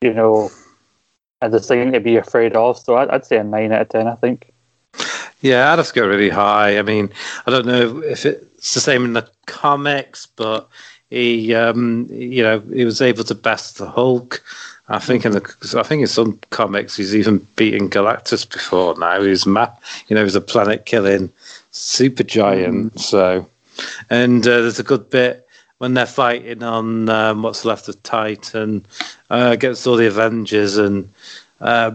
[0.00, 0.50] you know,
[1.42, 2.78] as this thing to be afraid of.
[2.78, 4.06] So I'd, I'd say a nine out of ten.
[4.06, 4.52] I think.
[5.40, 6.78] Yeah, I'd have to go really high.
[6.78, 7.10] I mean,
[7.46, 10.68] I don't know if it's the same in the comics, but
[11.10, 14.42] he, um, you know, he was able to best the Hulk.
[14.88, 18.98] I think in the, I think in some comics he's even beaten Galactus before.
[18.98, 19.72] Now he's ma-
[20.08, 21.30] you know, he's a planet-killing
[21.70, 22.98] super giant.
[22.98, 23.46] So,
[24.10, 25.47] and uh, there's a good bit
[25.78, 28.84] when they're fighting on um, what's left of Titan
[29.30, 31.08] uh, against all the Avengers, and
[31.60, 31.92] uh,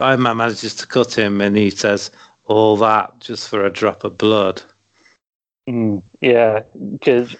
[0.00, 2.10] Iron Man manages to cut him, and he says,
[2.44, 4.62] "All that just for a drop of blood."
[5.68, 6.62] Mm, yeah,
[6.92, 7.36] because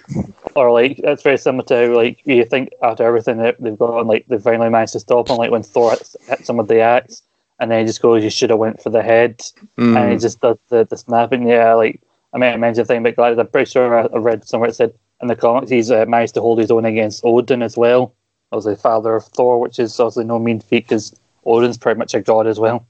[0.55, 4.25] or like that's very similar to like you think after everything that they've got, like
[4.27, 5.37] they finally managed to stop him.
[5.37, 7.23] Like when Thor hits, hits him with the axe,
[7.59, 9.39] and then he just goes, "You should have went for the head,"
[9.77, 9.97] Mm.
[9.97, 11.47] and he just does the, the snapping.
[11.47, 12.01] Yeah, like
[12.33, 13.39] I mean, I mentioned the thing about Galactus.
[13.39, 16.41] I'm pretty sure I read somewhere it said in the comics he's uh, managed to
[16.41, 18.13] hold his own against Odin as well.
[18.53, 21.13] As the father of Thor, which is obviously no mean feat because
[21.45, 22.87] Odin's pretty much a god as well.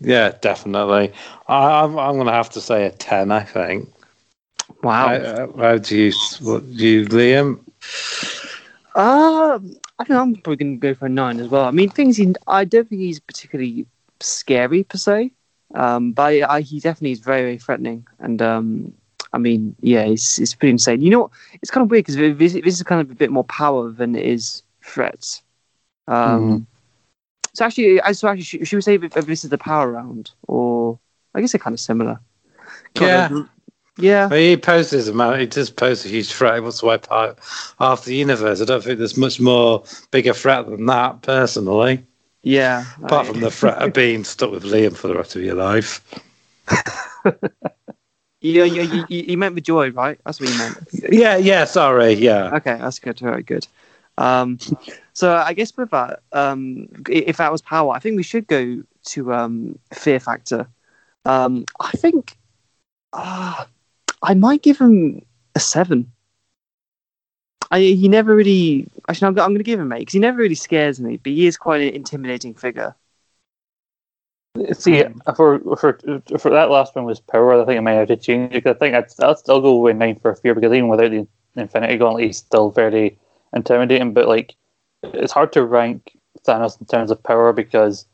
[0.00, 1.12] Yeah, definitely.
[1.48, 3.32] I, I'm I'm going to have to say a ten.
[3.32, 3.88] I think.
[4.82, 5.08] Wow.
[5.08, 7.60] How, uh, how do you, what, do you, Liam?
[8.94, 11.64] Um, I think I'm probably going to go for a nine as well.
[11.64, 13.86] I mean, things he, I don't think he's particularly
[14.20, 15.32] scary per se,
[15.74, 18.06] um, but I, I, he definitely is very, very threatening.
[18.18, 18.92] And um,
[19.34, 21.02] I mean, yeah, it's, it's pretty insane.
[21.02, 21.30] You know, what?
[21.60, 24.14] it's kind of weird because this, this is kind of a bit more power than
[24.14, 25.42] it is threats.
[26.06, 26.66] Um,
[27.54, 30.98] So actually, so actually, should, should we say if, this is the power round, or
[31.34, 32.18] I guess they're kind of similar.
[33.00, 33.28] Yeah.
[33.28, 33.48] Kind of-
[33.96, 34.26] yeah.
[34.26, 35.38] Well, he poses a man.
[35.38, 36.54] He does pose a huge threat.
[36.54, 37.38] He wants to wipe out
[37.78, 38.60] half the universe.
[38.60, 42.02] I don't think there's much more bigger threat than that, personally.
[42.42, 42.84] Yeah.
[43.04, 45.54] Apart I- from the threat of being stuck with Liam for the rest of your
[45.54, 46.02] life.
[48.44, 50.20] you, you, you, you meant the joy, right?
[50.24, 50.76] That's what you meant.
[51.10, 51.64] Yeah, yeah.
[51.64, 52.12] Sorry.
[52.12, 52.54] Yeah.
[52.56, 53.18] Okay, that's good.
[53.18, 53.66] Very good.
[54.18, 54.58] Um,
[55.14, 58.82] so I guess with that, um, if that was power, I think we should go
[59.06, 60.68] to um, fear factor.
[61.24, 62.36] Um, I think
[63.12, 63.64] uh,
[64.22, 66.12] I might give him a seven.
[67.70, 68.86] I, he never really.
[69.08, 71.32] Actually, I'm, I'm going to give him eight because he never really scares me, but
[71.32, 72.94] he is quite an intimidating figure.
[74.72, 75.18] See, hmm.
[75.34, 75.98] for for
[76.38, 77.60] for that last one was power.
[77.60, 78.66] I think I might have to change it.
[78.66, 81.96] I think I'd, I'll still go with nine for fear because even without the Infinity
[81.96, 83.18] Gauntlet, he's still very
[83.52, 84.14] intimidating.
[84.14, 84.54] But like,
[85.02, 88.06] it's hard to rank Thanos in terms of power because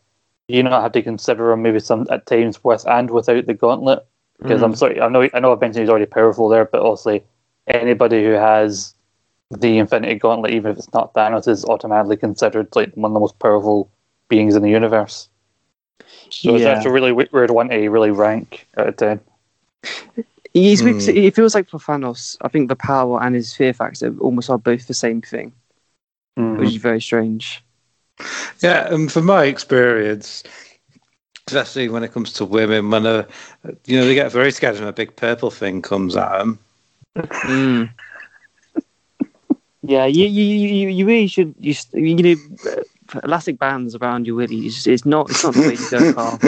[0.49, 3.55] you know I have to consider him maybe some at times with and without the
[3.55, 4.07] Gauntlet.
[4.41, 4.77] Because I'm hmm.
[4.77, 7.21] sorry, I know I know I mentioned he's already powerful there, but also
[7.67, 8.95] anybody who has
[9.51, 13.21] the Infinity Gauntlet, even if it's not Thanos, is automatically considered like one of the
[13.21, 13.91] most powerful
[14.31, 15.29] beings in the universe.
[16.31, 16.71] So it's Yeah.
[16.73, 19.21] actually a really weird one to really rank out of ten.
[20.53, 20.99] He's, Hmm.
[21.09, 24.59] It feels like for Thanos, I think the power and his fear factor almost are
[24.59, 25.53] both the same thing,
[26.39, 26.59] Mm-hmm.
[26.59, 27.63] which is very strange.
[28.61, 30.43] Yeah, and from my experience,
[31.47, 33.27] especially when it comes to women, when a,
[33.87, 36.59] you know they get very scared when a big purple thing comes at them.
[37.17, 37.91] Mm.
[39.83, 42.83] yeah, you, you you you really should you you know uh,
[43.25, 44.87] elastic bands around your willies.
[44.87, 46.39] It's not it's not the way to go, Carl.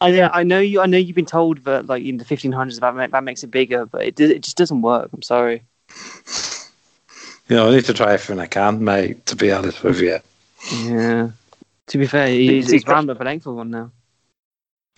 [0.00, 2.80] I know I know you I know you've been told that like in the 1500s
[2.80, 5.10] that that makes it bigger, but it it just doesn't work.
[5.12, 5.62] I'm sorry.
[7.48, 9.26] You know, I need to try everything I can, mate.
[9.26, 10.18] To be honest with you.
[10.84, 11.30] Yeah.
[11.86, 13.90] To be fair, he's, See, he's round up a length of one now.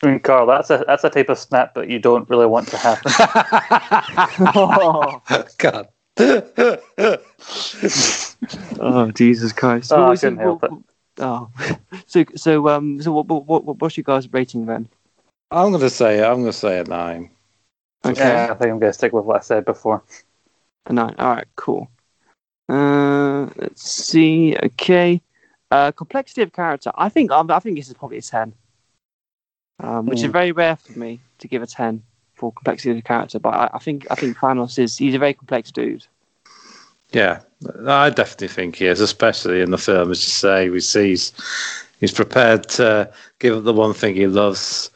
[0.03, 2.69] I mean, Carl, that's a that's a type of snap that you don't really want
[2.69, 3.13] to happen.
[5.59, 5.89] God.
[8.81, 9.92] Oh Jesus Christ!
[9.92, 10.83] Oh, I couldn't it- help what-
[11.18, 11.50] Oh,
[12.07, 14.88] so so um so what what what what's your guys' rating then?
[15.50, 17.31] I'm gonna say I'm gonna say a nine.
[18.05, 20.03] Okay, Yeah, I think I'm going to stick with what I said before.
[20.87, 21.14] a nine.
[21.18, 21.90] All right, cool.
[22.70, 24.57] Uh, let's see.
[24.57, 25.20] Okay,
[25.70, 26.92] uh, complexity of character.
[26.94, 28.55] I think I think this is probably a ten,
[29.81, 30.33] um, which is Hmm.
[30.33, 32.03] very rare for me to give a ten
[32.35, 33.38] for complexity of character.
[33.38, 36.07] But I, I think I think Thanos is he's a very complex dude.
[37.12, 37.40] Yeah,
[37.87, 40.11] I definitely think he is, especially in the film.
[40.11, 41.33] As you say, we see he's,
[42.01, 44.90] he's prepared to give up the one thing he loves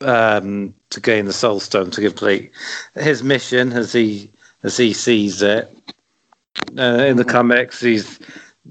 [0.00, 2.52] um, to gain the Soul Stone to complete
[2.94, 4.30] his mission as he
[4.62, 5.70] as he sees it.
[6.78, 8.18] Uh, in the comics, he's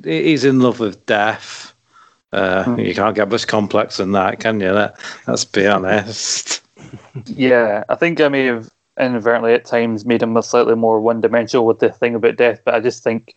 [0.03, 1.73] he's in love with death.
[2.31, 2.79] Uh, Hmm.
[2.79, 4.71] You can't get much complex than that, can you?
[4.71, 6.61] Let, let's be honest.
[7.25, 8.69] Yeah, I think I may have
[9.01, 12.61] inadvertently at times made him a slightly more one dimensional with the thing about death,
[12.65, 13.35] but I just think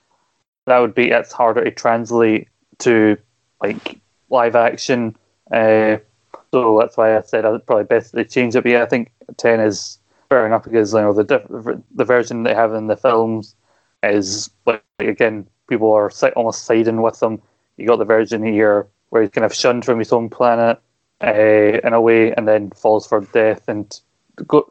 [0.66, 2.48] that would be it's harder to translate
[2.80, 3.16] to
[3.62, 4.00] like
[4.30, 5.16] live action.
[5.52, 5.98] Uh,
[6.52, 8.62] so that's why I said I'd probably best they change it.
[8.62, 9.98] But yeah, I think ten is
[10.28, 13.56] fair enough because you know the diff- the version they have in the films
[14.02, 17.40] is like again people are almost siding with them.
[17.76, 20.80] You got the version here where he's kind of shunned from his own planet
[21.22, 24.00] uh, in a way, and then falls for death and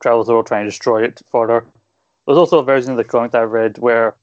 [0.01, 1.65] travels the world trying to destroy it further.
[2.25, 4.15] There's also a version of the comic that I read where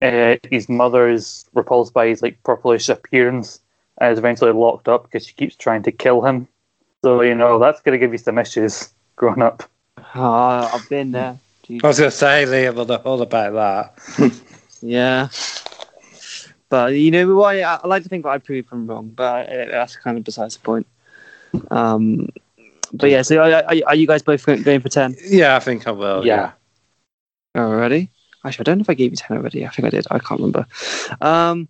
[0.00, 3.60] uh, his mother is repulsed by his like purplish appearance
[3.98, 6.48] and is eventually locked up because she keeps trying to kill him.
[7.02, 9.64] So you know that's going to give you some issues growing up.
[10.14, 11.38] Oh, I've been there.
[11.70, 14.32] I was going to say, Liam, all all about that.
[14.82, 15.28] Yeah.
[16.68, 17.56] But you know what?
[17.56, 20.24] I, I like to think that I proved them wrong, but uh, that's kind of
[20.24, 20.86] besides the point.
[21.70, 22.28] Um,
[22.92, 25.60] but yeah, so are, are, are you guys both going going for ten Yeah, I
[25.60, 26.26] think I will.
[26.26, 26.52] Yeah.
[27.56, 28.10] already?
[28.44, 29.66] Actually, I don't know if I gave you ten already.
[29.66, 30.06] I think I did.
[30.10, 30.66] I can't remember.
[31.20, 31.68] Um,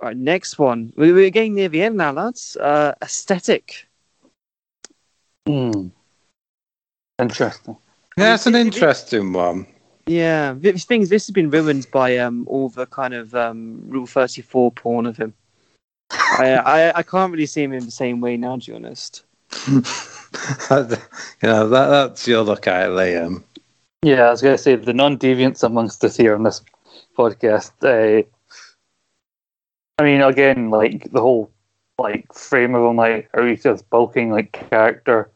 [0.00, 0.92] all right, next one.
[0.96, 2.56] We, we're getting near the end now, lads.
[2.56, 3.86] Uh, aesthetic.
[5.46, 5.88] Hmm.
[7.18, 7.76] Interesting.
[8.16, 9.66] Yeah, it's an interesting one.
[10.06, 11.08] Yeah, this things.
[11.08, 15.06] This has been ruined by um all the kind of um Rule Thirty Four porn
[15.06, 15.34] of him.
[16.10, 19.24] I, I I can't really see him in the same way now, to be honest.
[20.70, 20.78] you
[21.42, 23.42] know, that, that's your look at it, Liam.
[24.02, 26.62] Yeah, I was going to say the non-deviants amongst us here on this
[27.18, 27.72] podcast.
[27.82, 28.26] Uh,
[29.98, 31.50] I mean, again, like the whole
[31.98, 33.30] like frame of him, like
[33.62, 35.30] just bulking like character,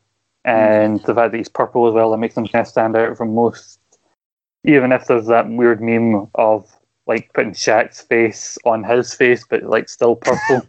[0.44, 3.18] and the fact that he's purple as well, that makes him kind of stand out
[3.18, 3.78] from most.
[4.64, 6.74] Even if there's that weird meme of
[7.06, 10.66] like putting Shaq's face on his face, but like still purple.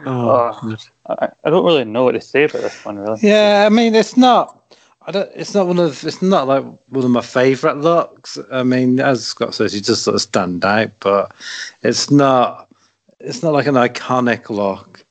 [0.06, 0.76] Oh,
[1.08, 3.18] I, I don't really know what to say about this one, really.
[3.22, 4.60] yeah, I mean, it's not.
[5.06, 5.30] I don't.
[5.34, 6.04] It's not one of.
[6.04, 8.38] It's not like one of my favourite looks.
[8.50, 11.34] I mean, as Scott says, he just sort of stand out, but
[11.82, 12.68] it's not.
[13.20, 15.04] It's not like an iconic look,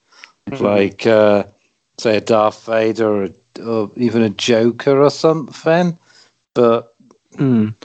[0.49, 0.59] Mhm.
[0.61, 1.43] like uh,
[1.99, 3.29] say a Darth Vader or,
[3.65, 5.97] or even a Joker or something.
[6.53, 6.89] But
[7.37, 7.75] Mm.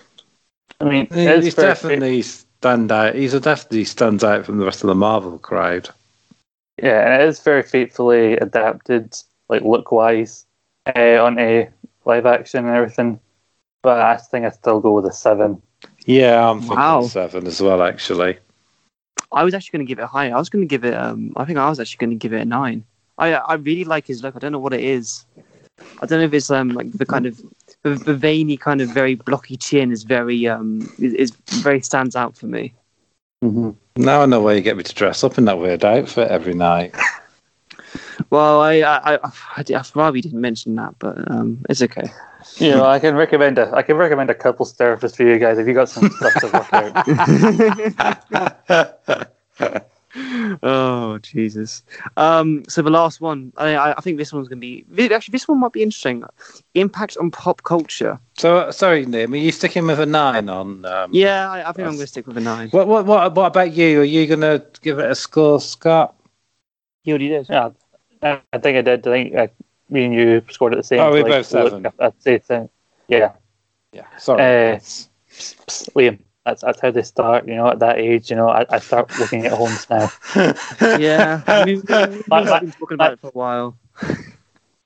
[0.81, 3.15] I mean, he- it is he's definitely stand out.
[3.15, 5.89] He's a definitely stands out from the rest of the Marvel crowd.
[6.83, 9.15] Yeah, and it is very faithfully adapted,
[9.49, 10.47] like look wise,
[10.87, 11.67] uh, onto
[12.05, 13.21] live action and everything.
[13.83, 15.63] But I think I still go with a seven.
[16.07, 17.03] Yeah, I'm thinking Wow.
[17.03, 17.83] seven as well.
[17.83, 18.39] Actually,
[19.33, 20.35] I was actually going to give it a higher.
[20.35, 20.95] I was going to give it.
[20.95, 22.85] Um, I think I was actually going to give it a nine.
[23.19, 24.37] I I really like his look.
[24.37, 25.25] I don't know what it is.
[26.01, 27.41] I don't know if it's um like the kind of
[27.83, 32.17] the, the veiny kind of very blocky chin is very um is, is very stands
[32.17, 32.75] out for me.
[33.43, 33.71] Mm-hmm.
[34.03, 36.55] now I know why you get me to dress up in that weird outfit every
[36.55, 36.95] night.
[38.31, 39.19] Well, I I I,
[39.57, 42.11] I, I probably didn't mention that, but um it's okay.
[42.57, 45.59] You know, I can recommend a I can recommend a couples therapist for you guys
[45.59, 46.73] if you got some stuff to work
[49.59, 49.91] out.
[50.63, 51.83] oh Jesus!
[52.17, 55.33] Um, so the last one, I I I think this one's going to be actually
[55.33, 56.25] this one might be interesting.
[56.75, 58.19] Impact on pop culture.
[58.39, 60.85] So sorry, Nim, are you sticking with a nine on?
[60.85, 62.71] Um, Yeah, I, I think I'm going to stick with a nine.
[62.71, 64.01] What what what what about you?
[64.01, 66.15] Are you gonna give it a score, Scott?
[67.05, 67.49] You already did.
[67.49, 67.71] Yeah,
[68.23, 69.07] I I think I did.
[69.07, 69.47] I think uh,
[69.91, 71.01] me and you scored at the same.
[71.01, 71.83] Oh, we like, both seven.
[71.83, 72.69] look, I'd say seven.
[73.09, 73.33] Yeah,
[73.93, 74.07] Yeah.
[74.19, 74.43] Sorry.
[74.43, 76.21] Uh, psst, psst, Liam.
[76.45, 77.47] That's that's how they start.
[77.47, 80.11] You know, at that age, you know, I, I start looking at homes now.
[80.99, 83.77] Yeah, we've, we've My- my- been talking about it for a while.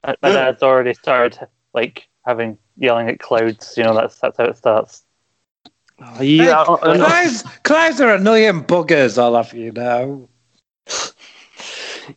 [0.04, 1.38] My my dad's already started
[1.74, 3.74] like having yelling at clouds.
[3.76, 5.04] You know, that's that's how it starts.
[6.04, 9.16] Oh, you, Hey, I- I- I- clouds, clouds are annoying buggers.
[9.22, 10.28] I'll have you know.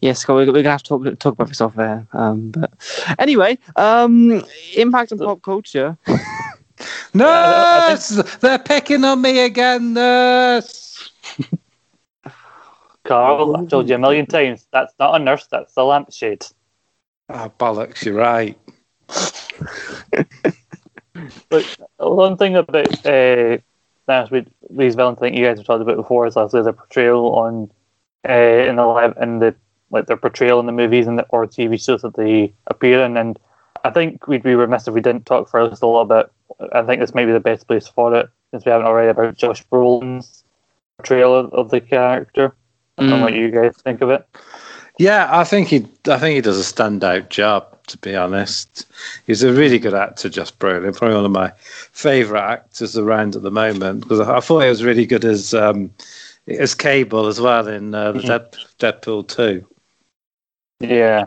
[0.01, 2.07] yes, Scott, we're, we're gonna have to talk, talk about this off air.
[2.13, 2.71] Um, but
[3.19, 4.43] anyway, um,
[4.75, 5.97] impact on pop culture.
[7.13, 8.09] Nurse,
[8.41, 11.11] they're picking on me again, nurse.
[13.05, 14.67] Carl, I've told you a million times.
[14.71, 15.47] That's not a nurse.
[15.47, 16.45] That's the lampshade.
[17.29, 18.03] Oh bollocks!
[18.05, 18.57] You're right.
[21.49, 21.63] But
[21.97, 23.57] one thing about uh,
[24.69, 27.71] these villains, I think you guys have talked about before, is obviously their portrayal on
[28.27, 29.55] uh, in the live in the
[29.91, 33.17] like their portrayal in the movies and the, or TV shows that they appear in.
[33.17, 33.39] And
[33.83, 36.31] I think we'd be remiss if we didn't talk for just a little bit.
[36.71, 39.37] I think this might be the best place for it, since we haven't already about
[39.37, 40.43] Josh Brolin's
[40.97, 42.55] portrayal of, of the character.
[42.97, 44.25] I don't know what you guys think of it.
[44.97, 45.87] Yeah, I think he.
[46.07, 47.71] I think he does a standout job.
[47.87, 48.87] To be honest,
[49.27, 50.95] he's a really good actor, Josh Brolin.
[50.95, 51.51] Probably one of my
[51.91, 55.53] favourite actors around at the moment because I, I thought he was really good as
[55.53, 55.91] um,
[56.47, 59.67] as Cable as well in uh, the Dead, Deadpool two.
[60.79, 61.25] Yeah.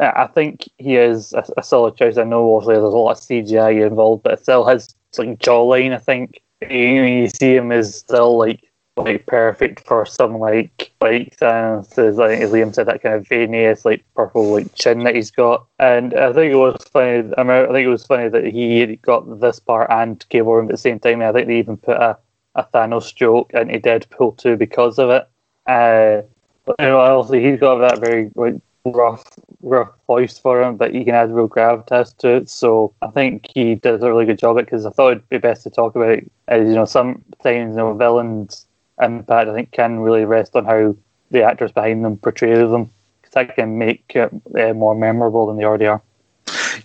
[0.00, 2.16] Uh, I think he is a, a solid choice.
[2.16, 5.94] I know obviously there's a lot of CGI involved, but still has like jawline.
[5.94, 8.64] I think you, you see him as still like
[8.96, 11.40] like perfect for some like like.
[11.40, 15.14] As I think as Liam said, that kind of veiny, like purple like chin that
[15.14, 15.66] he's got.
[15.78, 17.32] And I think it was funny.
[17.36, 20.66] I, mean, I think it was funny that he got this part and Cable Room
[20.66, 21.22] at the same time.
[21.22, 22.18] I think they even put a,
[22.54, 25.28] a Thanos joke into Deadpool too because of it.
[25.66, 26.22] Uh,
[26.64, 28.54] but, you know, obviously he's got that very like,
[28.92, 29.24] rough,
[29.62, 32.48] rough voice for him, but he can add real gravitas to it.
[32.50, 35.38] So I think he does a really good job it because I thought it'd be
[35.38, 36.30] best to talk about it.
[36.48, 38.66] As you know, sometimes you know villains'
[39.00, 40.96] impact I think can really rest on how
[41.30, 45.56] the actors behind them portray them because that can make it uh, more memorable than
[45.56, 46.02] they already are.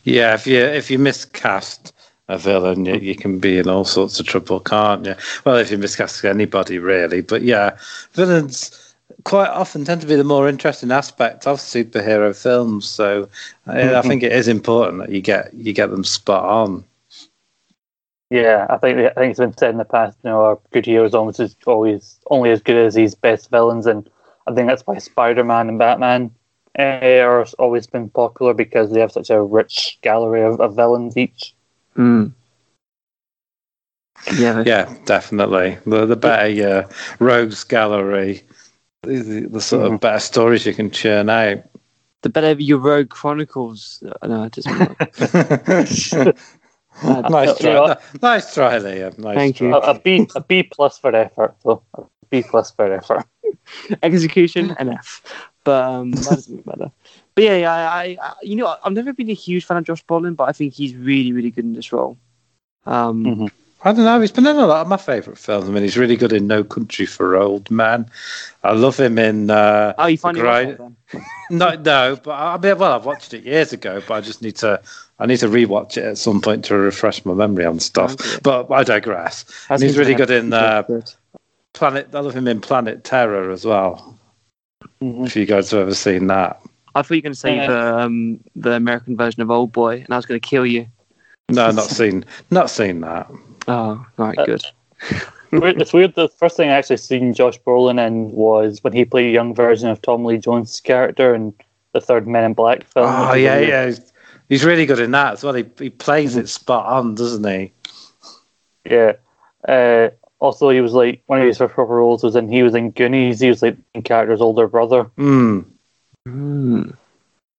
[0.04, 1.94] Yeah, if you if you miscast
[2.28, 5.16] a villain, you, you can be in all sorts of trouble, can't you?
[5.46, 7.22] Well, if you miscast anybody, really.
[7.22, 7.78] But yeah,
[8.14, 8.83] villains
[9.24, 12.86] quite often tend to be the more interesting aspect of superhero films.
[12.88, 13.30] So
[13.68, 16.86] I, I think it is important that you get you get them spot on.
[18.30, 20.18] Yeah, I think I think it's been said in the past.
[20.24, 23.86] You know, our good heroes almost is always only as good as his best villains,
[23.86, 24.10] and
[24.48, 26.32] I think that's why Spider-Man and Batman
[26.78, 26.82] uh,
[27.22, 31.56] are always been popular because they have such a rich gallery of, of villains each.
[31.98, 32.34] Mm.
[34.32, 35.78] Yeah, Yeah, definitely.
[35.86, 36.86] The the better your
[37.20, 38.44] rogues gallery,
[39.04, 41.60] the, the, the sort of better stories you can churn out.
[42.22, 44.04] the better your Rogue Chronicles.
[44.22, 44.98] Uh, no, it doesn't.
[47.04, 49.18] nice You know, try, nice try, Liam.
[49.18, 49.68] Nice Thank try.
[49.68, 49.76] you.
[49.76, 51.84] A, a B a B plus for effort, though.
[51.98, 53.26] A B plus for effort.
[54.04, 55.22] Execution and F.
[55.64, 56.92] But um, that doesn't matter.
[57.36, 60.04] But yeah, yeah I, I, you know, I've never been a huge fan of Josh
[60.06, 62.18] Brolin, but I think he's really, really good in this role.
[62.86, 63.52] Um, Mhm.
[63.86, 64.20] I don't know.
[64.22, 65.68] He's been in a lot of my favourite films.
[65.68, 68.10] I mean, he's really good in No Country for Old Men.
[68.64, 69.50] I love him in.
[69.50, 71.58] Uh, Oh, you finally Grind- watched that then?
[71.58, 74.56] no, no, but I mean, well, I've watched it years ago, but I just need
[74.58, 74.82] to.
[75.20, 78.14] I need to rewatch it at some point to refresh my memory on stuff.
[78.14, 78.40] Okay.
[78.42, 79.46] But I digress.
[79.70, 80.84] Has he's been really good in uh.
[81.74, 82.08] Planet.
[82.14, 84.18] I love him in Planet Terror as well.
[85.02, 85.26] Mhm.
[85.26, 86.62] If you guys have ever seen that.
[86.96, 87.68] I thought you were going to say Yeah.
[87.68, 90.86] the um, the American version of Old Boy, and I was going to kill you.
[91.50, 92.24] No, not seen.
[92.52, 93.30] Not seen that.
[93.68, 94.62] Oh, right, Uh, good.
[95.52, 96.16] It's weird.
[96.16, 99.54] The first thing I actually seen Josh Brolin in was when he played a young
[99.54, 101.54] version of Tommy Lee Jones' character in
[101.92, 103.06] the third Men in Black film.
[103.08, 103.70] Oh yeah, weird.
[103.70, 103.86] yeah.
[103.86, 104.14] He's,
[104.50, 105.54] he's really good in that as well.
[105.54, 107.72] He he plays it spot on, doesn't he?
[108.90, 109.14] Yeah.
[109.68, 110.10] Uh,
[110.40, 112.90] also, he was like one of his first proper roles was in he was in
[112.92, 113.40] Goonies.
[113.40, 115.60] He was like the character's older brother, Hmm.
[116.28, 116.82] Hmm.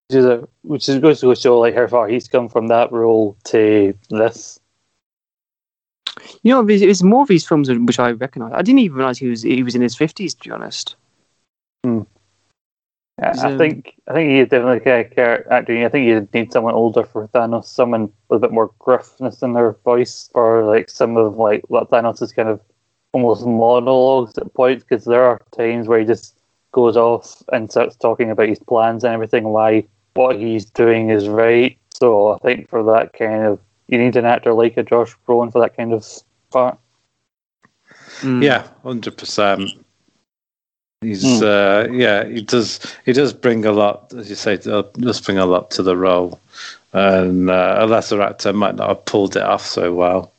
[0.09, 2.91] which is a which is goes to show like how far he's come from that
[2.91, 4.59] role to this.
[6.43, 8.53] You know, it's, more of these films which I recognise.
[8.55, 10.35] I didn't even realise he was he was in his fifties.
[10.35, 10.97] To be honest,
[13.19, 15.85] Yeah, I um, think I think he's definitely kind of character acting.
[15.85, 19.53] I think you need someone older for Thanos, someone with a bit more gruffness in
[19.53, 22.61] their voice, or like some of like what Thanos is kind of
[23.13, 24.85] almost monologues at points.
[24.85, 26.37] Because there are times where he just
[26.73, 31.29] goes off and starts talking about his plans and everything, why what he's doing is
[31.29, 31.79] right.
[31.95, 35.53] So I think for that kind of, you need an actor like a Josh Brolin
[35.53, 36.07] for that kind of
[36.51, 36.79] part.
[38.21, 38.43] Hmm.
[38.43, 39.71] Yeah, hundred percent.
[41.03, 41.45] He's Hmm.
[41.45, 45.39] uh, yeah, he does he does bring a lot, as you say, uh, does bring
[45.39, 46.41] a lot to the role,
[46.93, 50.33] and uh, a lesser actor might not have pulled it off so well.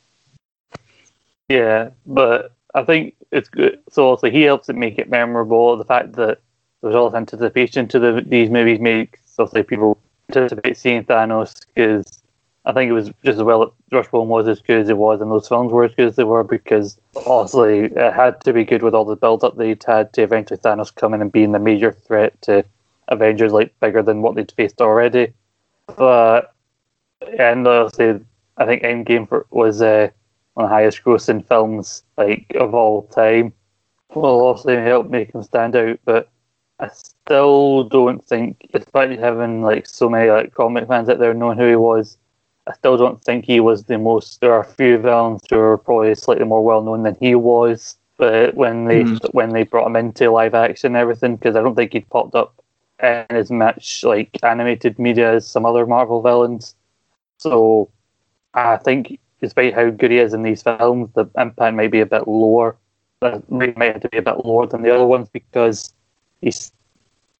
[1.48, 3.78] Yeah, but I think it's good.
[3.90, 5.76] So also he helps it make it memorable.
[5.76, 6.40] The fact that
[6.82, 12.22] there's all this anticipation to the, these movies makes obviously people anticipate seeing Thanos because
[12.66, 15.20] I think it was just as well that Brolin was as good as it was
[15.20, 18.64] and those films were as good as they were because obviously it had to be
[18.64, 21.60] good with all the build up they'd had to eventually Thanos coming and being the
[21.60, 22.64] major threat to
[23.08, 25.32] Avengers like bigger than what they'd faced already.
[25.96, 26.52] But
[27.38, 28.24] and obviously
[28.56, 30.08] I think Endgame for, was uh,
[30.54, 33.52] one of the highest grossing films like of all time.
[34.12, 36.30] Well, obviously helped make him stand out, but
[36.80, 41.58] I still don't think, despite having like so many like comic fans out there knowing
[41.58, 42.16] who he was,
[42.66, 44.40] I still don't think he was the most.
[44.40, 47.96] There are a few villains who are probably slightly more well known than he was.
[48.18, 49.16] But when they Hmm.
[49.32, 52.34] when they brought him into live action and everything, because I don't think he'd popped
[52.34, 52.54] up
[53.02, 56.74] in as much like animated media as some other Marvel villains.
[57.38, 57.90] So
[58.54, 62.06] I think, despite how good he is in these films, the impact might be a
[62.06, 62.76] bit lower.
[63.20, 65.94] The rate might have to be a bit lower than the other ones because
[66.40, 66.72] he's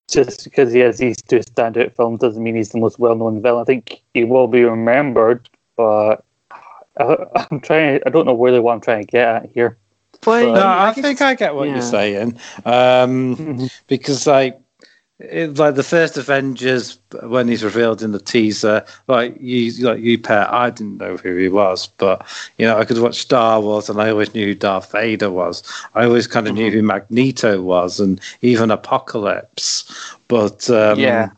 [0.07, 3.61] just because he has these two standout films doesn't mean he's the most well-known villain.
[3.61, 6.23] I think he will be remembered, but
[6.99, 7.17] I,
[7.51, 8.01] I'm trying.
[8.05, 9.77] I don't know really what I'm trying to get at here.
[10.25, 11.73] Well, No, I I think I get what yeah.
[11.73, 12.39] you're saying.
[12.65, 14.59] Um, because like
[15.19, 20.17] it, like the first Avengers when he's revealed in the teaser, like you like you
[20.19, 22.25] Pat, I didn't know who he was, but
[22.57, 25.63] you know I could watch Star Wars and I always knew who Darth Vader was.
[25.95, 29.91] I always kind of knew who Magneto was and even Apocalypse.
[30.27, 31.29] But um, Yeah.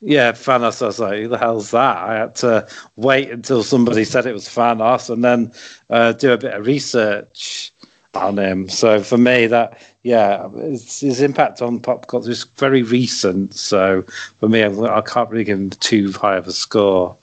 [0.00, 0.82] yeah, Thanos.
[0.82, 1.98] I was like, who the hell's that?
[1.98, 2.66] I had to
[2.96, 5.52] wait until somebody said it was Thanos and then
[5.90, 7.72] uh, do a bit of research
[8.14, 8.68] on him.
[8.68, 13.54] So for me, that yeah, his, his impact on pop culture is very recent.
[13.54, 14.02] So
[14.38, 17.16] for me, I'm, I can't really give him too high of a score.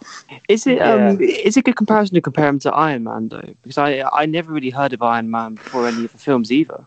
[0.47, 1.11] Is it Yeah.
[1.11, 3.53] um is it a good comparison to compare him to Iron Man though?
[3.61, 6.85] Because I I never really heard of Iron Man before any of the films either.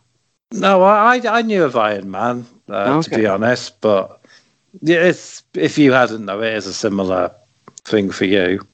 [0.52, 3.16] No, I I I knew of Iron Man uh, to Okay.
[3.16, 4.20] be honest, but
[4.80, 7.32] yeah, it's if you hadn't know it is a similar
[7.84, 8.66] thing for you.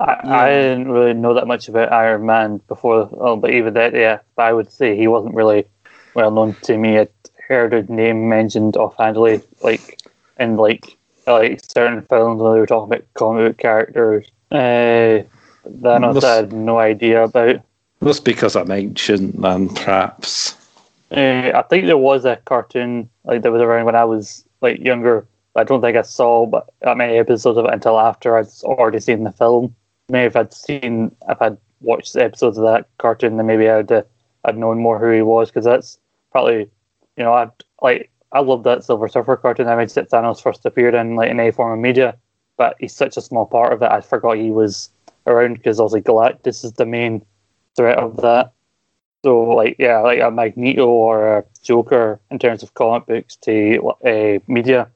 [0.00, 3.94] I, I didn't really know that much about Iron Man before, oh, but even that,
[3.94, 5.66] yeah, I would say he wasn't really
[6.14, 6.98] well known to me.
[6.98, 7.08] I'd
[7.48, 9.98] heard his name mentioned offhandedly, like
[10.38, 10.96] in like
[11.26, 14.26] like certain films when they were talking about comic book characters.
[14.50, 15.26] Uh,
[15.64, 17.60] that Must- I had no idea about.
[18.02, 20.54] Just because I'm ancient, then perhaps.
[21.10, 24.78] Uh, I think there was a cartoon like that was around when I was like
[24.78, 25.26] younger.
[25.56, 29.00] I don't think I saw but that many episodes of it until after I'd already
[29.00, 29.74] seen the film.
[30.08, 34.02] Maybe if I'd seen, if I'd watched episodes of that cartoon, then maybe I'd uh,
[34.44, 35.98] I'd known more who he was because that's
[36.32, 36.68] probably
[37.16, 37.50] you know I'd
[37.82, 39.68] like I love that Silver Surfer cartoon.
[39.68, 42.16] I mean, that Thanos first appeared in like in any form of media,
[42.56, 43.90] but he's such a small part of it.
[43.90, 44.90] I forgot he was
[45.26, 47.24] around because obviously Galactus is the main
[47.76, 48.52] threat of that.
[49.24, 53.92] So like yeah, like a Magneto or a Joker in terms of comic books to
[54.06, 54.88] uh, media,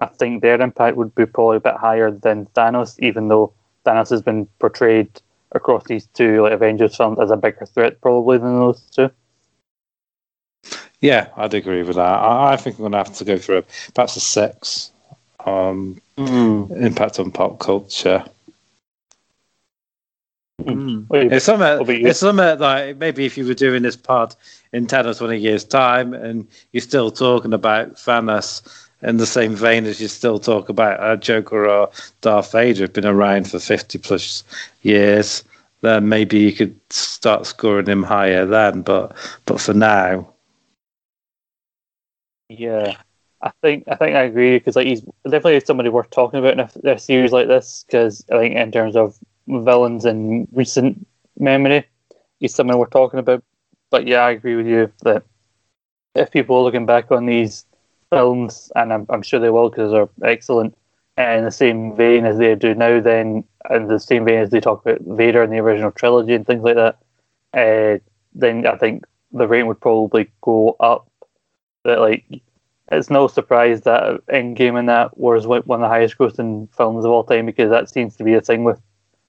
[0.00, 3.52] I think their impact would be probably a bit higher than Thanos, even though
[3.88, 5.08] Thanos has been portrayed
[5.52, 9.10] across these two like Avengers films as a bigger threat probably than those two.
[11.00, 12.02] Yeah, I'd agree with that.
[12.02, 13.64] I, I think I'm going to have to go through
[13.94, 14.90] perhaps a six.
[15.46, 18.24] Um, impact on pop culture.
[20.60, 21.06] Mm.
[21.32, 21.60] It's something.
[21.60, 22.08] What about you?
[22.08, 24.34] It's something like maybe if you were doing this pod
[24.72, 29.54] in ten or twenty years' time, and you're still talking about Thanos in the same
[29.54, 31.90] vein as you still talk about a Joker or
[32.20, 34.44] Darth Vader, have been around for fifty plus
[34.82, 35.44] years.
[35.80, 38.82] Then maybe you could start scoring him higher then.
[38.82, 39.14] But
[39.46, 40.28] but for now,
[42.48, 42.96] Yeah,
[43.42, 46.60] I think I think I agree because like he's definitely somebody worth talking about in
[46.60, 49.18] a, a series like this because I think in terms of
[49.48, 51.06] villains in recent
[51.38, 51.86] memory,
[52.40, 53.42] he's someone we're talking about.
[53.90, 55.24] But yeah, I agree with you that
[56.14, 57.64] if people are looking back on these
[58.10, 60.76] films, and I'm, I'm sure they will because they're excellent,
[61.16, 64.50] and in the same vein as they do now, then in the same vein as
[64.50, 66.98] they talk about Vader in the original trilogy and things like that,
[67.54, 67.98] uh,
[68.34, 71.08] then I think the rating would probably go up
[71.84, 72.24] that like
[72.90, 77.10] it's no surprise that Endgame and that was one of the highest grossing films of
[77.10, 78.80] all time because that seems to be a thing with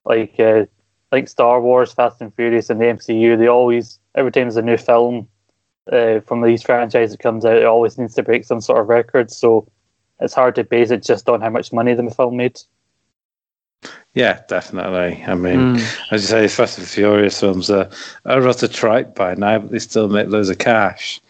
[0.05, 0.65] like uh,
[1.11, 3.35] like Star Wars, Fast and Furious, and the MCU.
[3.35, 5.27] They always every time there's a new film
[5.91, 8.87] uh, from these franchises that comes out, it always needs to break some sort of
[8.89, 9.31] record.
[9.31, 9.67] So
[10.19, 12.59] it's hard to base it just on how much money the film made.
[14.13, 15.23] yeah, definitely.
[15.25, 15.97] I mean, Mm.
[16.11, 17.89] as you say, Fast and Furious films are
[18.25, 21.21] are utter tripe by now, but they still make loads of cash.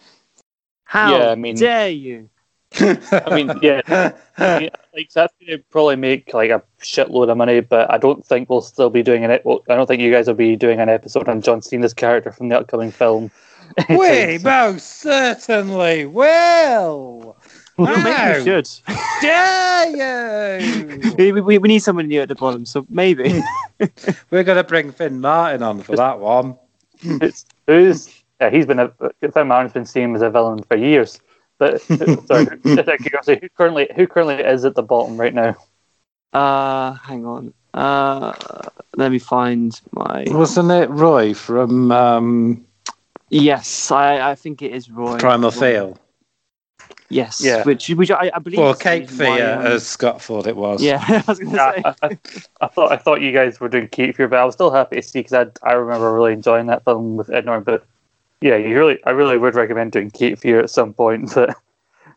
[0.84, 2.28] How Yeah, I mean- dare you?
[2.80, 7.36] I mean, yeah, I mean, like that's going to probably make like a shitload of
[7.36, 9.32] money, but I don't think we'll still be doing an.
[9.32, 12.30] ep- I don't think you guys will be doing an episode on John Cena's character
[12.30, 13.30] from the upcoming film.
[13.88, 17.36] we most certainly will.
[17.76, 18.68] Well, maybe we should.
[19.22, 21.14] Dare you?
[21.16, 23.42] we, we, we need someone new at the bottom, so maybe.
[24.30, 26.56] We're going to bring Finn Martin on for that one.
[27.02, 28.92] It's who's yeah, he's been a
[29.32, 31.20] Finn Martin's been seen as a villain for years.
[31.58, 35.34] But sorry, just out of curiosity, who currently who currently is at the bottom right
[35.34, 35.56] now?
[36.32, 37.52] uh, hang on.
[37.74, 38.32] Uh,
[38.96, 40.24] let me find my.
[40.28, 42.66] Wasn't it Roy from um,
[43.30, 45.18] Yes, I, I think it is Roy.
[45.18, 45.56] Primal Roy.
[45.58, 45.94] Fear?
[47.08, 47.64] Yes, Yeah.
[47.64, 48.60] which which I, I believe.
[48.60, 50.82] Or is Cape Fear, um, as Scott thought it was.
[50.82, 51.82] Yeah, I was going to say.
[51.84, 52.18] I, I,
[52.60, 54.96] I thought I thought you guys were doing Cape Fear, but I was still happy
[54.96, 55.32] to see because
[55.64, 57.64] I I remember really enjoying that film with Ed Norton.
[57.64, 57.84] But
[58.40, 61.32] yeah, you really I really would recommend doing Cape Fear at some point.
[61.34, 61.56] But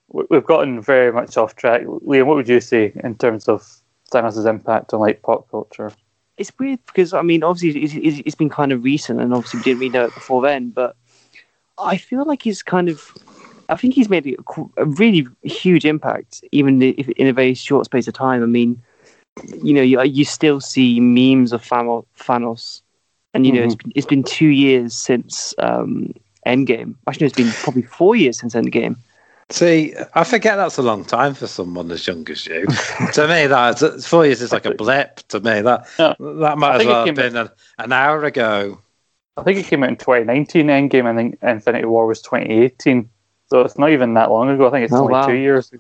[0.09, 1.84] we- we've gotten very much off track.
[1.84, 3.68] Liam, what would you say in terms of
[4.11, 5.91] Thanos' impact on like pop culture?
[6.38, 9.59] it's weird because I mean, obviously, it's, it's, it's been kind of recent, and obviously,
[9.59, 10.70] we didn't really know it before then.
[10.70, 10.95] But
[11.84, 13.14] I feel like he's kind of,
[13.70, 14.36] I think he's made a,
[14.78, 18.44] a really huge impact, even if in a very short space of time.
[18.44, 18.82] I mean,
[19.62, 22.82] you know, you, you still see memes of Thano- Thanos,
[23.34, 26.14] and you know, it's, been, it's been two years since um,
[26.46, 26.96] Endgame.
[27.08, 28.96] Actually, it's been probably four years since Endgame.
[29.50, 32.66] See, I forget that's a long time for someone as young as you.
[33.14, 35.18] to me, that four years is like a blip.
[35.30, 36.14] To me, that Yeah.
[36.20, 38.80] that might I as well have been a, an hour ago.
[39.38, 40.68] I think it came out in 2019.
[40.68, 43.10] Endgame, I think Infinity War was 2018.
[43.50, 44.68] So it's not even that long ago.
[44.68, 45.28] I think it's Oh, only wow.
[45.28, 45.72] two years.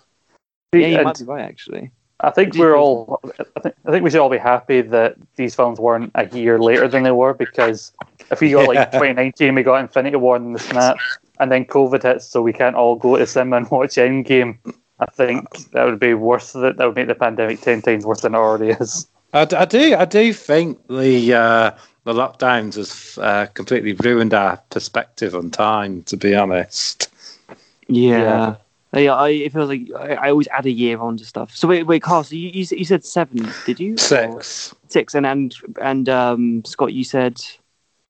[0.73, 1.91] Yeah, you And- might be right, actually.
[2.19, 3.19] I think we're all.
[3.57, 6.57] I think, I think we should all be happy that these films weren't a year
[6.57, 7.91] later than they were because
[8.31, 8.79] if we got Yeah.
[8.79, 10.95] like 2019, we got Infinity War and the snap,
[11.41, 14.57] and then COVID hits, so we can't all go to cinema and watch Endgame.
[14.99, 16.53] I think that would be worse.
[16.53, 19.05] That that would make the pandemic ten times worse than it already is.
[19.33, 21.71] I do, I do think the uh,
[22.05, 26.03] the lockdowns has uh, completely ruined our perspective on time.
[26.03, 27.09] To be honest,
[27.87, 28.55] Yeah.
[28.95, 31.55] Yeah, I, it feels like I, I always add a year on to stuff.
[31.55, 32.23] So wait, wait, Carl.
[32.23, 34.03] So you, you, you said seven, did you?
[34.11, 34.75] Or- six.
[34.87, 37.41] six, and and and um, Scott, you said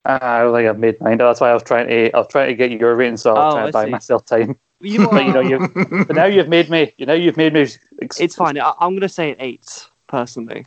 [0.06, 1.18] I was like I've made mine.
[1.20, 2.12] That's why I was trying to.
[2.14, 4.26] I was trying to get your rating, so I was Oh, trying to buy myself
[4.26, 4.58] time.
[4.82, 5.50] you know, But you know, what?
[5.50, 5.60] you.
[6.08, 6.94] But now you've made me.
[6.98, 7.62] You know, you've made me.
[8.02, 8.60] ex- it's fine.
[8.60, 10.66] I, I'm gonna say an eight personally.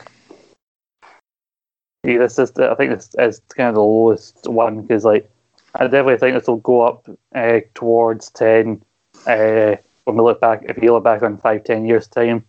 [2.07, 5.29] Yeah, this is I think this is kind of the lowest one because like
[5.75, 7.05] I definitely think this will go up
[7.35, 8.81] uh, towards ten
[9.25, 12.45] uh, when we look back if you look back on five ten years time.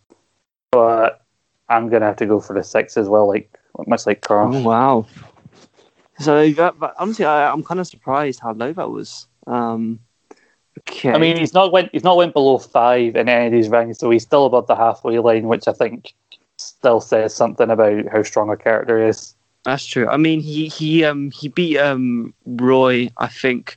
[0.71, 1.25] But
[1.69, 3.53] I'm gonna have to go for the six as well, like
[3.89, 4.55] much like Carl.
[4.55, 5.07] Oh wow.
[6.21, 9.27] So that, but honestly, I, I'm kind of surprised how low that was.
[9.49, 9.99] Um,
[10.79, 11.11] okay.
[11.11, 13.97] I mean, he's not went he's not went below five in any of these rankings,
[13.97, 16.15] so he's still above the halfway line, which I think
[16.59, 19.35] still says something about how strong a character is.
[19.69, 20.09] That's true.
[20.09, 23.77] I mean, he he um he beat um Roy, I think,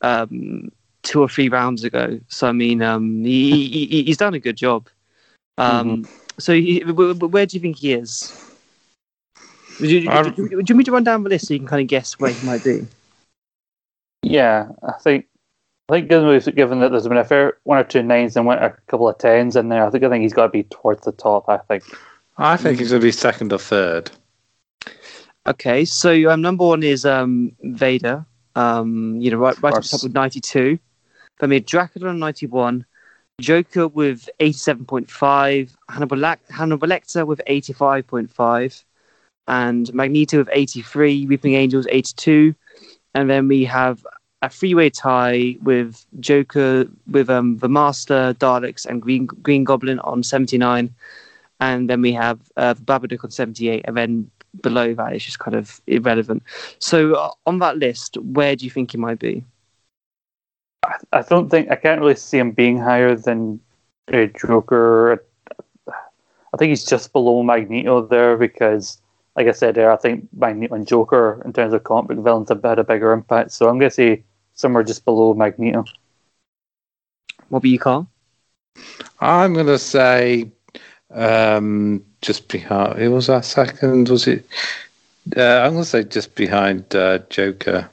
[0.00, 0.72] um
[1.02, 2.18] two or three rounds ago.
[2.28, 4.88] So I mean, um he, he he's done a good job.
[5.58, 6.08] Um,
[6.38, 8.32] so he, wh- wh- where do you think he is?
[9.78, 11.60] Would you, I- do, you- do you want to run down the list so you
[11.60, 12.86] can kind of guess where he might be?
[14.22, 15.26] Yeah, I think
[15.90, 18.56] I think given, given that there's been a fair one or two nines and one,
[18.56, 21.04] a couple of tens in there, I think I think he's got to be towards
[21.04, 21.46] the top.
[21.50, 21.84] I think.
[22.38, 24.10] I think he's going to be second or third.
[25.46, 28.24] Okay, so um, number one is um, Vader.
[28.56, 30.78] Um, you know, right, right at the top with 92.
[31.38, 32.84] Then we had Dracula on 91.
[33.40, 35.70] Joker with 87.5.
[35.88, 38.82] Hannibal, Lac- Hannibal Lecter with 85.5.
[39.46, 41.26] And Magneto with 83.
[41.26, 42.54] Weeping Angels 82.
[43.14, 44.04] And then we have
[44.42, 50.22] a freeway tie with Joker, with um, the Master, Daleks, and Green Green Goblin on
[50.22, 50.92] 79.
[51.60, 53.84] And then we have uh, Babadook on 78.
[53.86, 54.30] And then
[54.62, 56.42] below that is just kind of irrelevant.
[56.78, 59.44] So uh, on that list, where do you think he might be?
[60.84, 63.60] I, I don't think I can't really see him being higher than
[64.12, 65.24] uh, Joker.
[65.88, 69.00] I think he's just below Magneto there because,
[69.36, 72.48] like I said there, I think Magneto and Joker, in terms of comic book villains,
[72.48, 73.52] have had a bigger impact.
[73.52, 75.84] So I'm going to say somewhere just below Magneto.
[77.48, 78.08] What be you, Carl?
[79.20, 80.50] I'm going to say
[81.10, 82.98] um, just behind.
[83.00, 84.08] It was our second?
[84.08, 84.46] Was it?
[85.36, 87.90] Uh, I'm going to say just behind uh, Joker.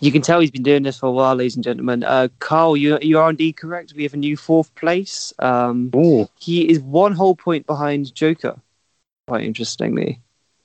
[0.00, 2.02] You can tell he's been doing this for a while, ladies and gentlemen.
[2.02, 3.94] Uh, Carl, you you are indeed correct.
[3.96, 5.32] We have a new fourth place.
[5.38, 6.28] Um, Ooh.
[6.40, 8.56] he is one whole point behind Joker.
[9.28, 10.18] Quite interestingly.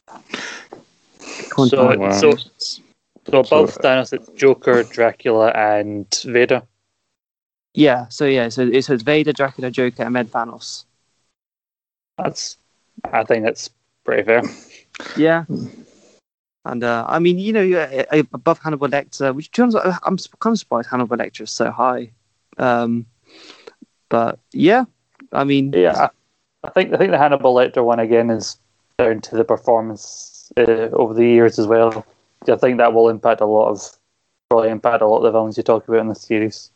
[0.07, 2.11] Come on, So, wow.
[2.11, 2.81] so, so
[3.27, 6.63] above So- Thanos, it's Joker, Dracula, and Vader.
[7.75, 10.85] yeah, so yeah, so it's, so it's Vader, Dracula, Joker, and then Thanos.
[12.17, 12.57] That's,
[13.03, 13.69] I think that's
[14.03, 14.41] pretty fair.
[15.15, 15.45] Yeah.
[16.65, 20.53] And uh, I mean, you know, uh, above Hannibal Lecter, which turns out I'm kind
[20.53, 22.11] of surprised Hannibal Lecter is so high.
[22.57, 23.05] Um,
[24.09, 24.85] but yeah,
[25.31, 26.09] I mean, Yeah, I,
[26.67, 28.57] I think I think the Hannibal Lecter one again is
[28.97, 32.05] down to the performance uh, over the years as well.
[32.49, 33.81] I think that will impact a lot of
[34.49, 36.71] probably impact a lot of the villains you talk about in the series.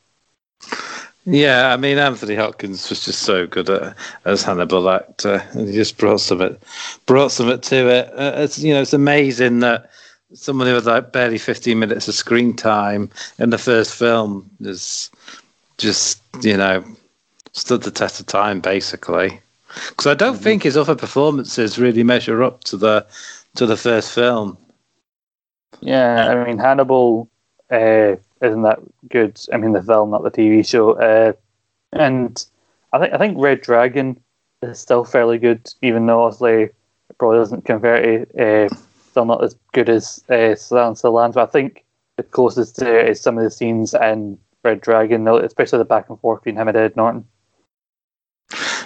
[1.25, 3.95] Yeah, I mean Anthony Hopkins was just so good at
[4.25, 6.57] as Hannibal Lecter, and he just brought something,
[7.05, 8.07] brought some it to it.
[8.15, 9.89] Uh, it's you know it's amazing that
[10.33, 15.11] someone who had like barely 15 minutes of screen time in the first film is
[15.77, 16.83] just you know
[17.53, 19.39] stood the test of time basically.
[19.89, 23.05] Because I don't think his other performances really measure up to the
[23.55, 24.57] to the first film.
[25.81, 27.29] Yeah, I mean Hannibal
[27.69, 28.79] uh, isn't that
[29.09, 29.39] good.
[29.53, 30.93] I mean the film, not the TV show.
[30.93, 31.33] Uh,
[31.93, 32.45] and
[32.93, 34.19] I think I think Red Dragon
[34.61, 38.69] is still fairly good, even though obviously it probably doesn't compare to uh,
[39.09, 41.35] still not as good as uh, Silence of the Lambs.
[41.35, 41.83] But I think
[42.17, 46.09] the closest to it is some of the scenes in Red Dragon, especially the back
[46.09, 47.25] and forth between him and Ed Norton.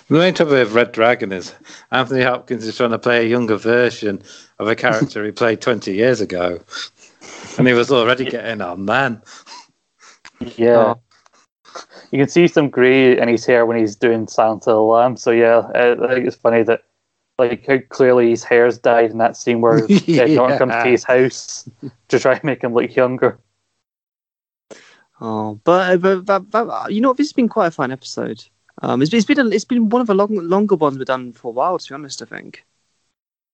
[0.08, 1.54] The main trouble with Red Dragon is
[1.92, 4.22] Anthony Hopkins is trying to play a younger version
[4.60, 6.60] of a character he played 20 years ago.
[7.58, 9.22] And he was already getting on then.
[10.58, 10.96] Yeah.
[10.96, 11.02] Oh.
[12.12, 15.22] You can see some grey in his hair when he's doing Silence of the Lambs.
[15.22, 16.84] So yeah, uh, I think it's funny that
[17.38, 21.04] like how clearly his hair's dyed in that scene where Ed Norton comes to his
[21.04, 21.70] house
[22.08, 23.40] to try and make him look younger.
[25.22, 28.44] Oh, but, but, but, but you know, this has been quite a fine episode.
[28.82, 31.32] Um, it's, it's been a, it's been one of the long, longer ones we've done
[31.32, 32.22] for a while, to be honest.
[32.22, 32.66] I think.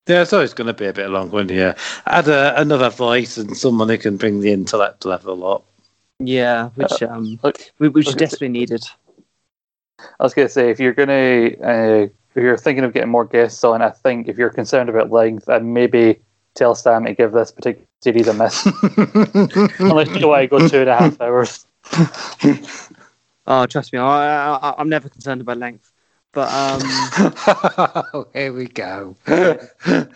[0.07, 1.75] Yeah, it's always going to be a bit long one, yeah.
[2.05, 5.63] Add a, another voice and someone who can bring the intellect level up.
[6.19, 8.25] Yeah, which um, look, we- which is okay.
[8.25, 8.83] desperately needed.
[9.99, 13.63] I was gonna say if you're gonna uh, if you're thinking of getting more guests
[13.63, 16.19] on, I think if you're concerned about length, and maybe
[16.55, 18.65] tell Sam to give this particular series a miss.
[19.79, 21.67] Unless you want to go two and a half hours.
[23.47, 25.90] Oh, trust me, I, I, I'm never concerned about length.
[26.33, 29.15] But um, Here we go.
[29.25, 30.09] but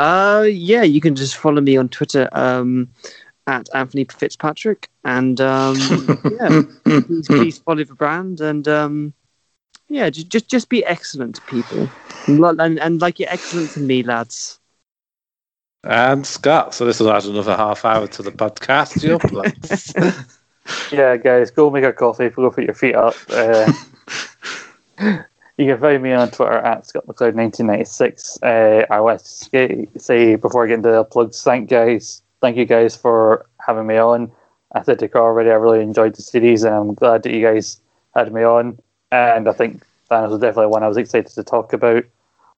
[0.00, 2.88] Uh, yeah, you can just follow me on Twitter um,
[3.46, 4.88] at Anthony Fitzpatrick.
[5.04, 5.76] And um,
[6.40, 9.12] yeah, please, please follow the brand and um,
[9.90, 11.86] yeah, just, just just be excellent to people.
[12.26, 14.58] And, and, and like you're excellent to me, lads.
[15.84, 19.02] And Scott, so this will add another half hour to the podcast.
[19.02, 19.92] Your place.
[20.92, 22.28] Yeah, guys, go make a coffee.
[22.28, 23.16] Go put your feet up.
[23.28, 23.72] Uh,
[25.60, 28.42] you can find me on Twitter at Scott McLeod 1996.
[28.42, 32.64] Uh, I want to say before I get into the plugs, thank guys, thank you
[32.64, 34.32] guys for having me on.
[34.72, 37.42] I said to Carl already, I really enjoyed the series, and I'm glad that you
[37.42, 37.78] guys
[38.14, 38.78] had me on.
[39.12, 42.04] And I think Thanos was definitely one I was excited to talk about.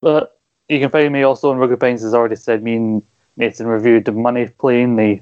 [0.00, 0.38] But
[0.68, 2.62] you can find me also on Rogue Opinions, as already said.
[2.62, 3.02] Me and
[3.36, 5.20] Nathan reviewed the Money Plane, the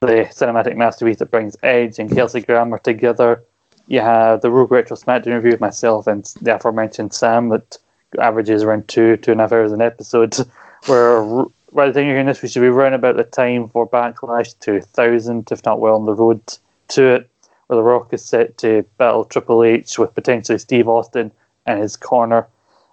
[0.00, 3.44] the cinematic masterpiece that brings Edge and Kelsey Grammer together.
[3.86, 7.78] You have the Rogue Retro SmackDown review of myself and the aforementioned Sam that
[8.18, 10.36] averages around two, two and a half hours an episode.
[10.86, 13.88] Where by the time you're hearing this, we should be around about the time for
[13.88, 16.40] Backlash 2000, if not well on the road
[16.88, 17.30] to it,
[17.66, 21.32] where The Rock is set to battle Triple H with potentially Steve Austin
[21.66, 22.46] in his corner.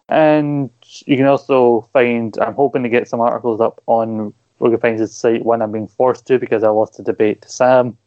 [0.10, 0.72] And
[1.06, 5.46] you can also find, I'm hoping to get some articles up on Rogue Opinions' site
[5.46, 7.98] when I'm being forced to because I lost a debate to Sam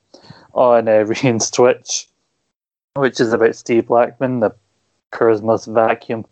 [0.55, 2.09] on uh, Rian's Twitch,
[2.95, 4.55] which is about Steve Blackman, the
[5.13, 6.25] charisma's vacuum.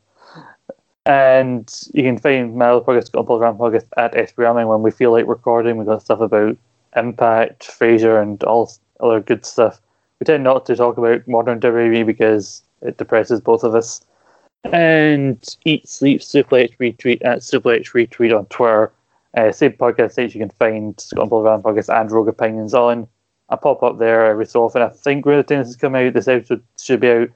[1.05, 5.11] And you can find my other podcast, Scott Paul podcast at SBRamming when we feel
[5.11, 5.77] like recording.
[5.77, 6.57] We've got stuff about
[6.95, 9.81] Impact, Frasier, and all other good stuff.
[10.21, 14.05] We tend not to talk about modern WWE because it depresses both of us.
[14.65, 18.93] And Eat, Sleep, Super H Retweet at Super H Retweet on Twitter
[19.37, 23.09] uh, same podcast sites you can find Scott and Paul podcast and Rogue Opinions on.
[23.53, 24.81] I pop up there every so often.
[24.81, 27.29] I think when the tennis is coming out, this episode should be out.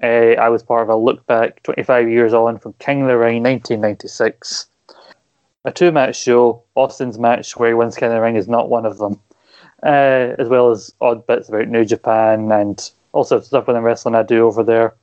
[0.00, 3.18] Uh, I was part of a look back 25 years on from King of the
[3.18, 4.66] Ring 1996.
[5.64, 6.62] A two match show.
[6.76, 9.20] Austin's match where he wins King of the Ring is not one of them.
[9.82, 14.14] Uh, as well as odd bits about New Japan and also stuff with the wrestling
[14.14, 14.94] I do over there.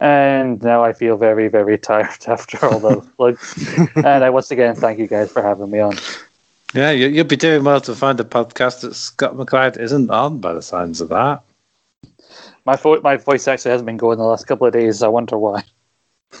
[0.00, 3.64] And now I feel very, very tired after all those plugs.
[3.94, 5.96] and I once again thank you guys for having me on.
[6.76, 10.38] Yeah, you, you'll be doing well to find a podcast that Scott McLeod isn't on
[10.38, 11.42] by the signs of that.
[12.66, 15.02] My, fo- my voice actually hasn't been going the last couple of days.
[15.02, 15.62] I wonder why.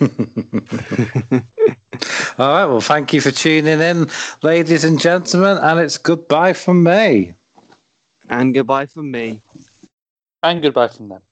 [2.38, 2.66] All right.
[2.66, 4.08] Well, thank you for tuning in,
[4.42, 7.34] ladies and gentlemen, and it's goodbye from me.
[8.28, 9.40] And goodbye from me.
[10.42, 11.22] And goodbye from them.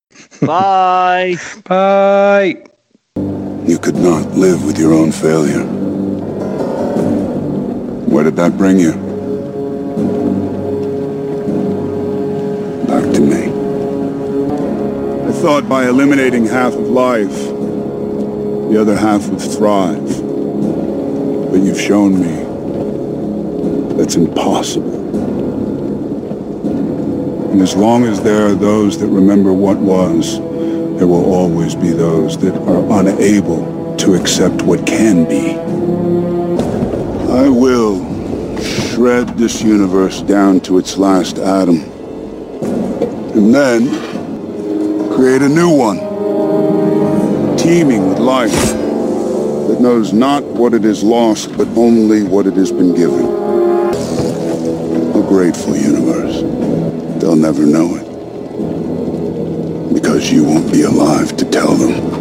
[0.42, 1.36] Bye.
[1.64, 2.64] Bye.
[3.16, 5.83] You could not live with your own failure.
[8.14, 8.92] Where did that bring you?
[12.86, 13.48] Back to me.
[15.28, 17.34] I thought by eliminating half of life,
[18.70, 20.06] the other half would thrive.
[21.50, 24.94] But you've shown me that's impossible.
[27.50, 31.90] And as long as there are those that remember what was, there will always be
[31.90, 36.23] those that are unable to accept what can be.
[37.34, 37.98] I will
[38.62, 41.80] shred this universe down to its last atom.
[43.34, 43.88] And then
[45.16, 45.98] create a new one,
[47.58, 52.70] teeming with life that knows not what it has lost, but only what it has
[52.70, 53.24] been given.
[53.24, 56.42] A grateful universe.
[57.20, 58.04] They'll never know it.
[59.92, 62.13] Because you won't be alive to tell them.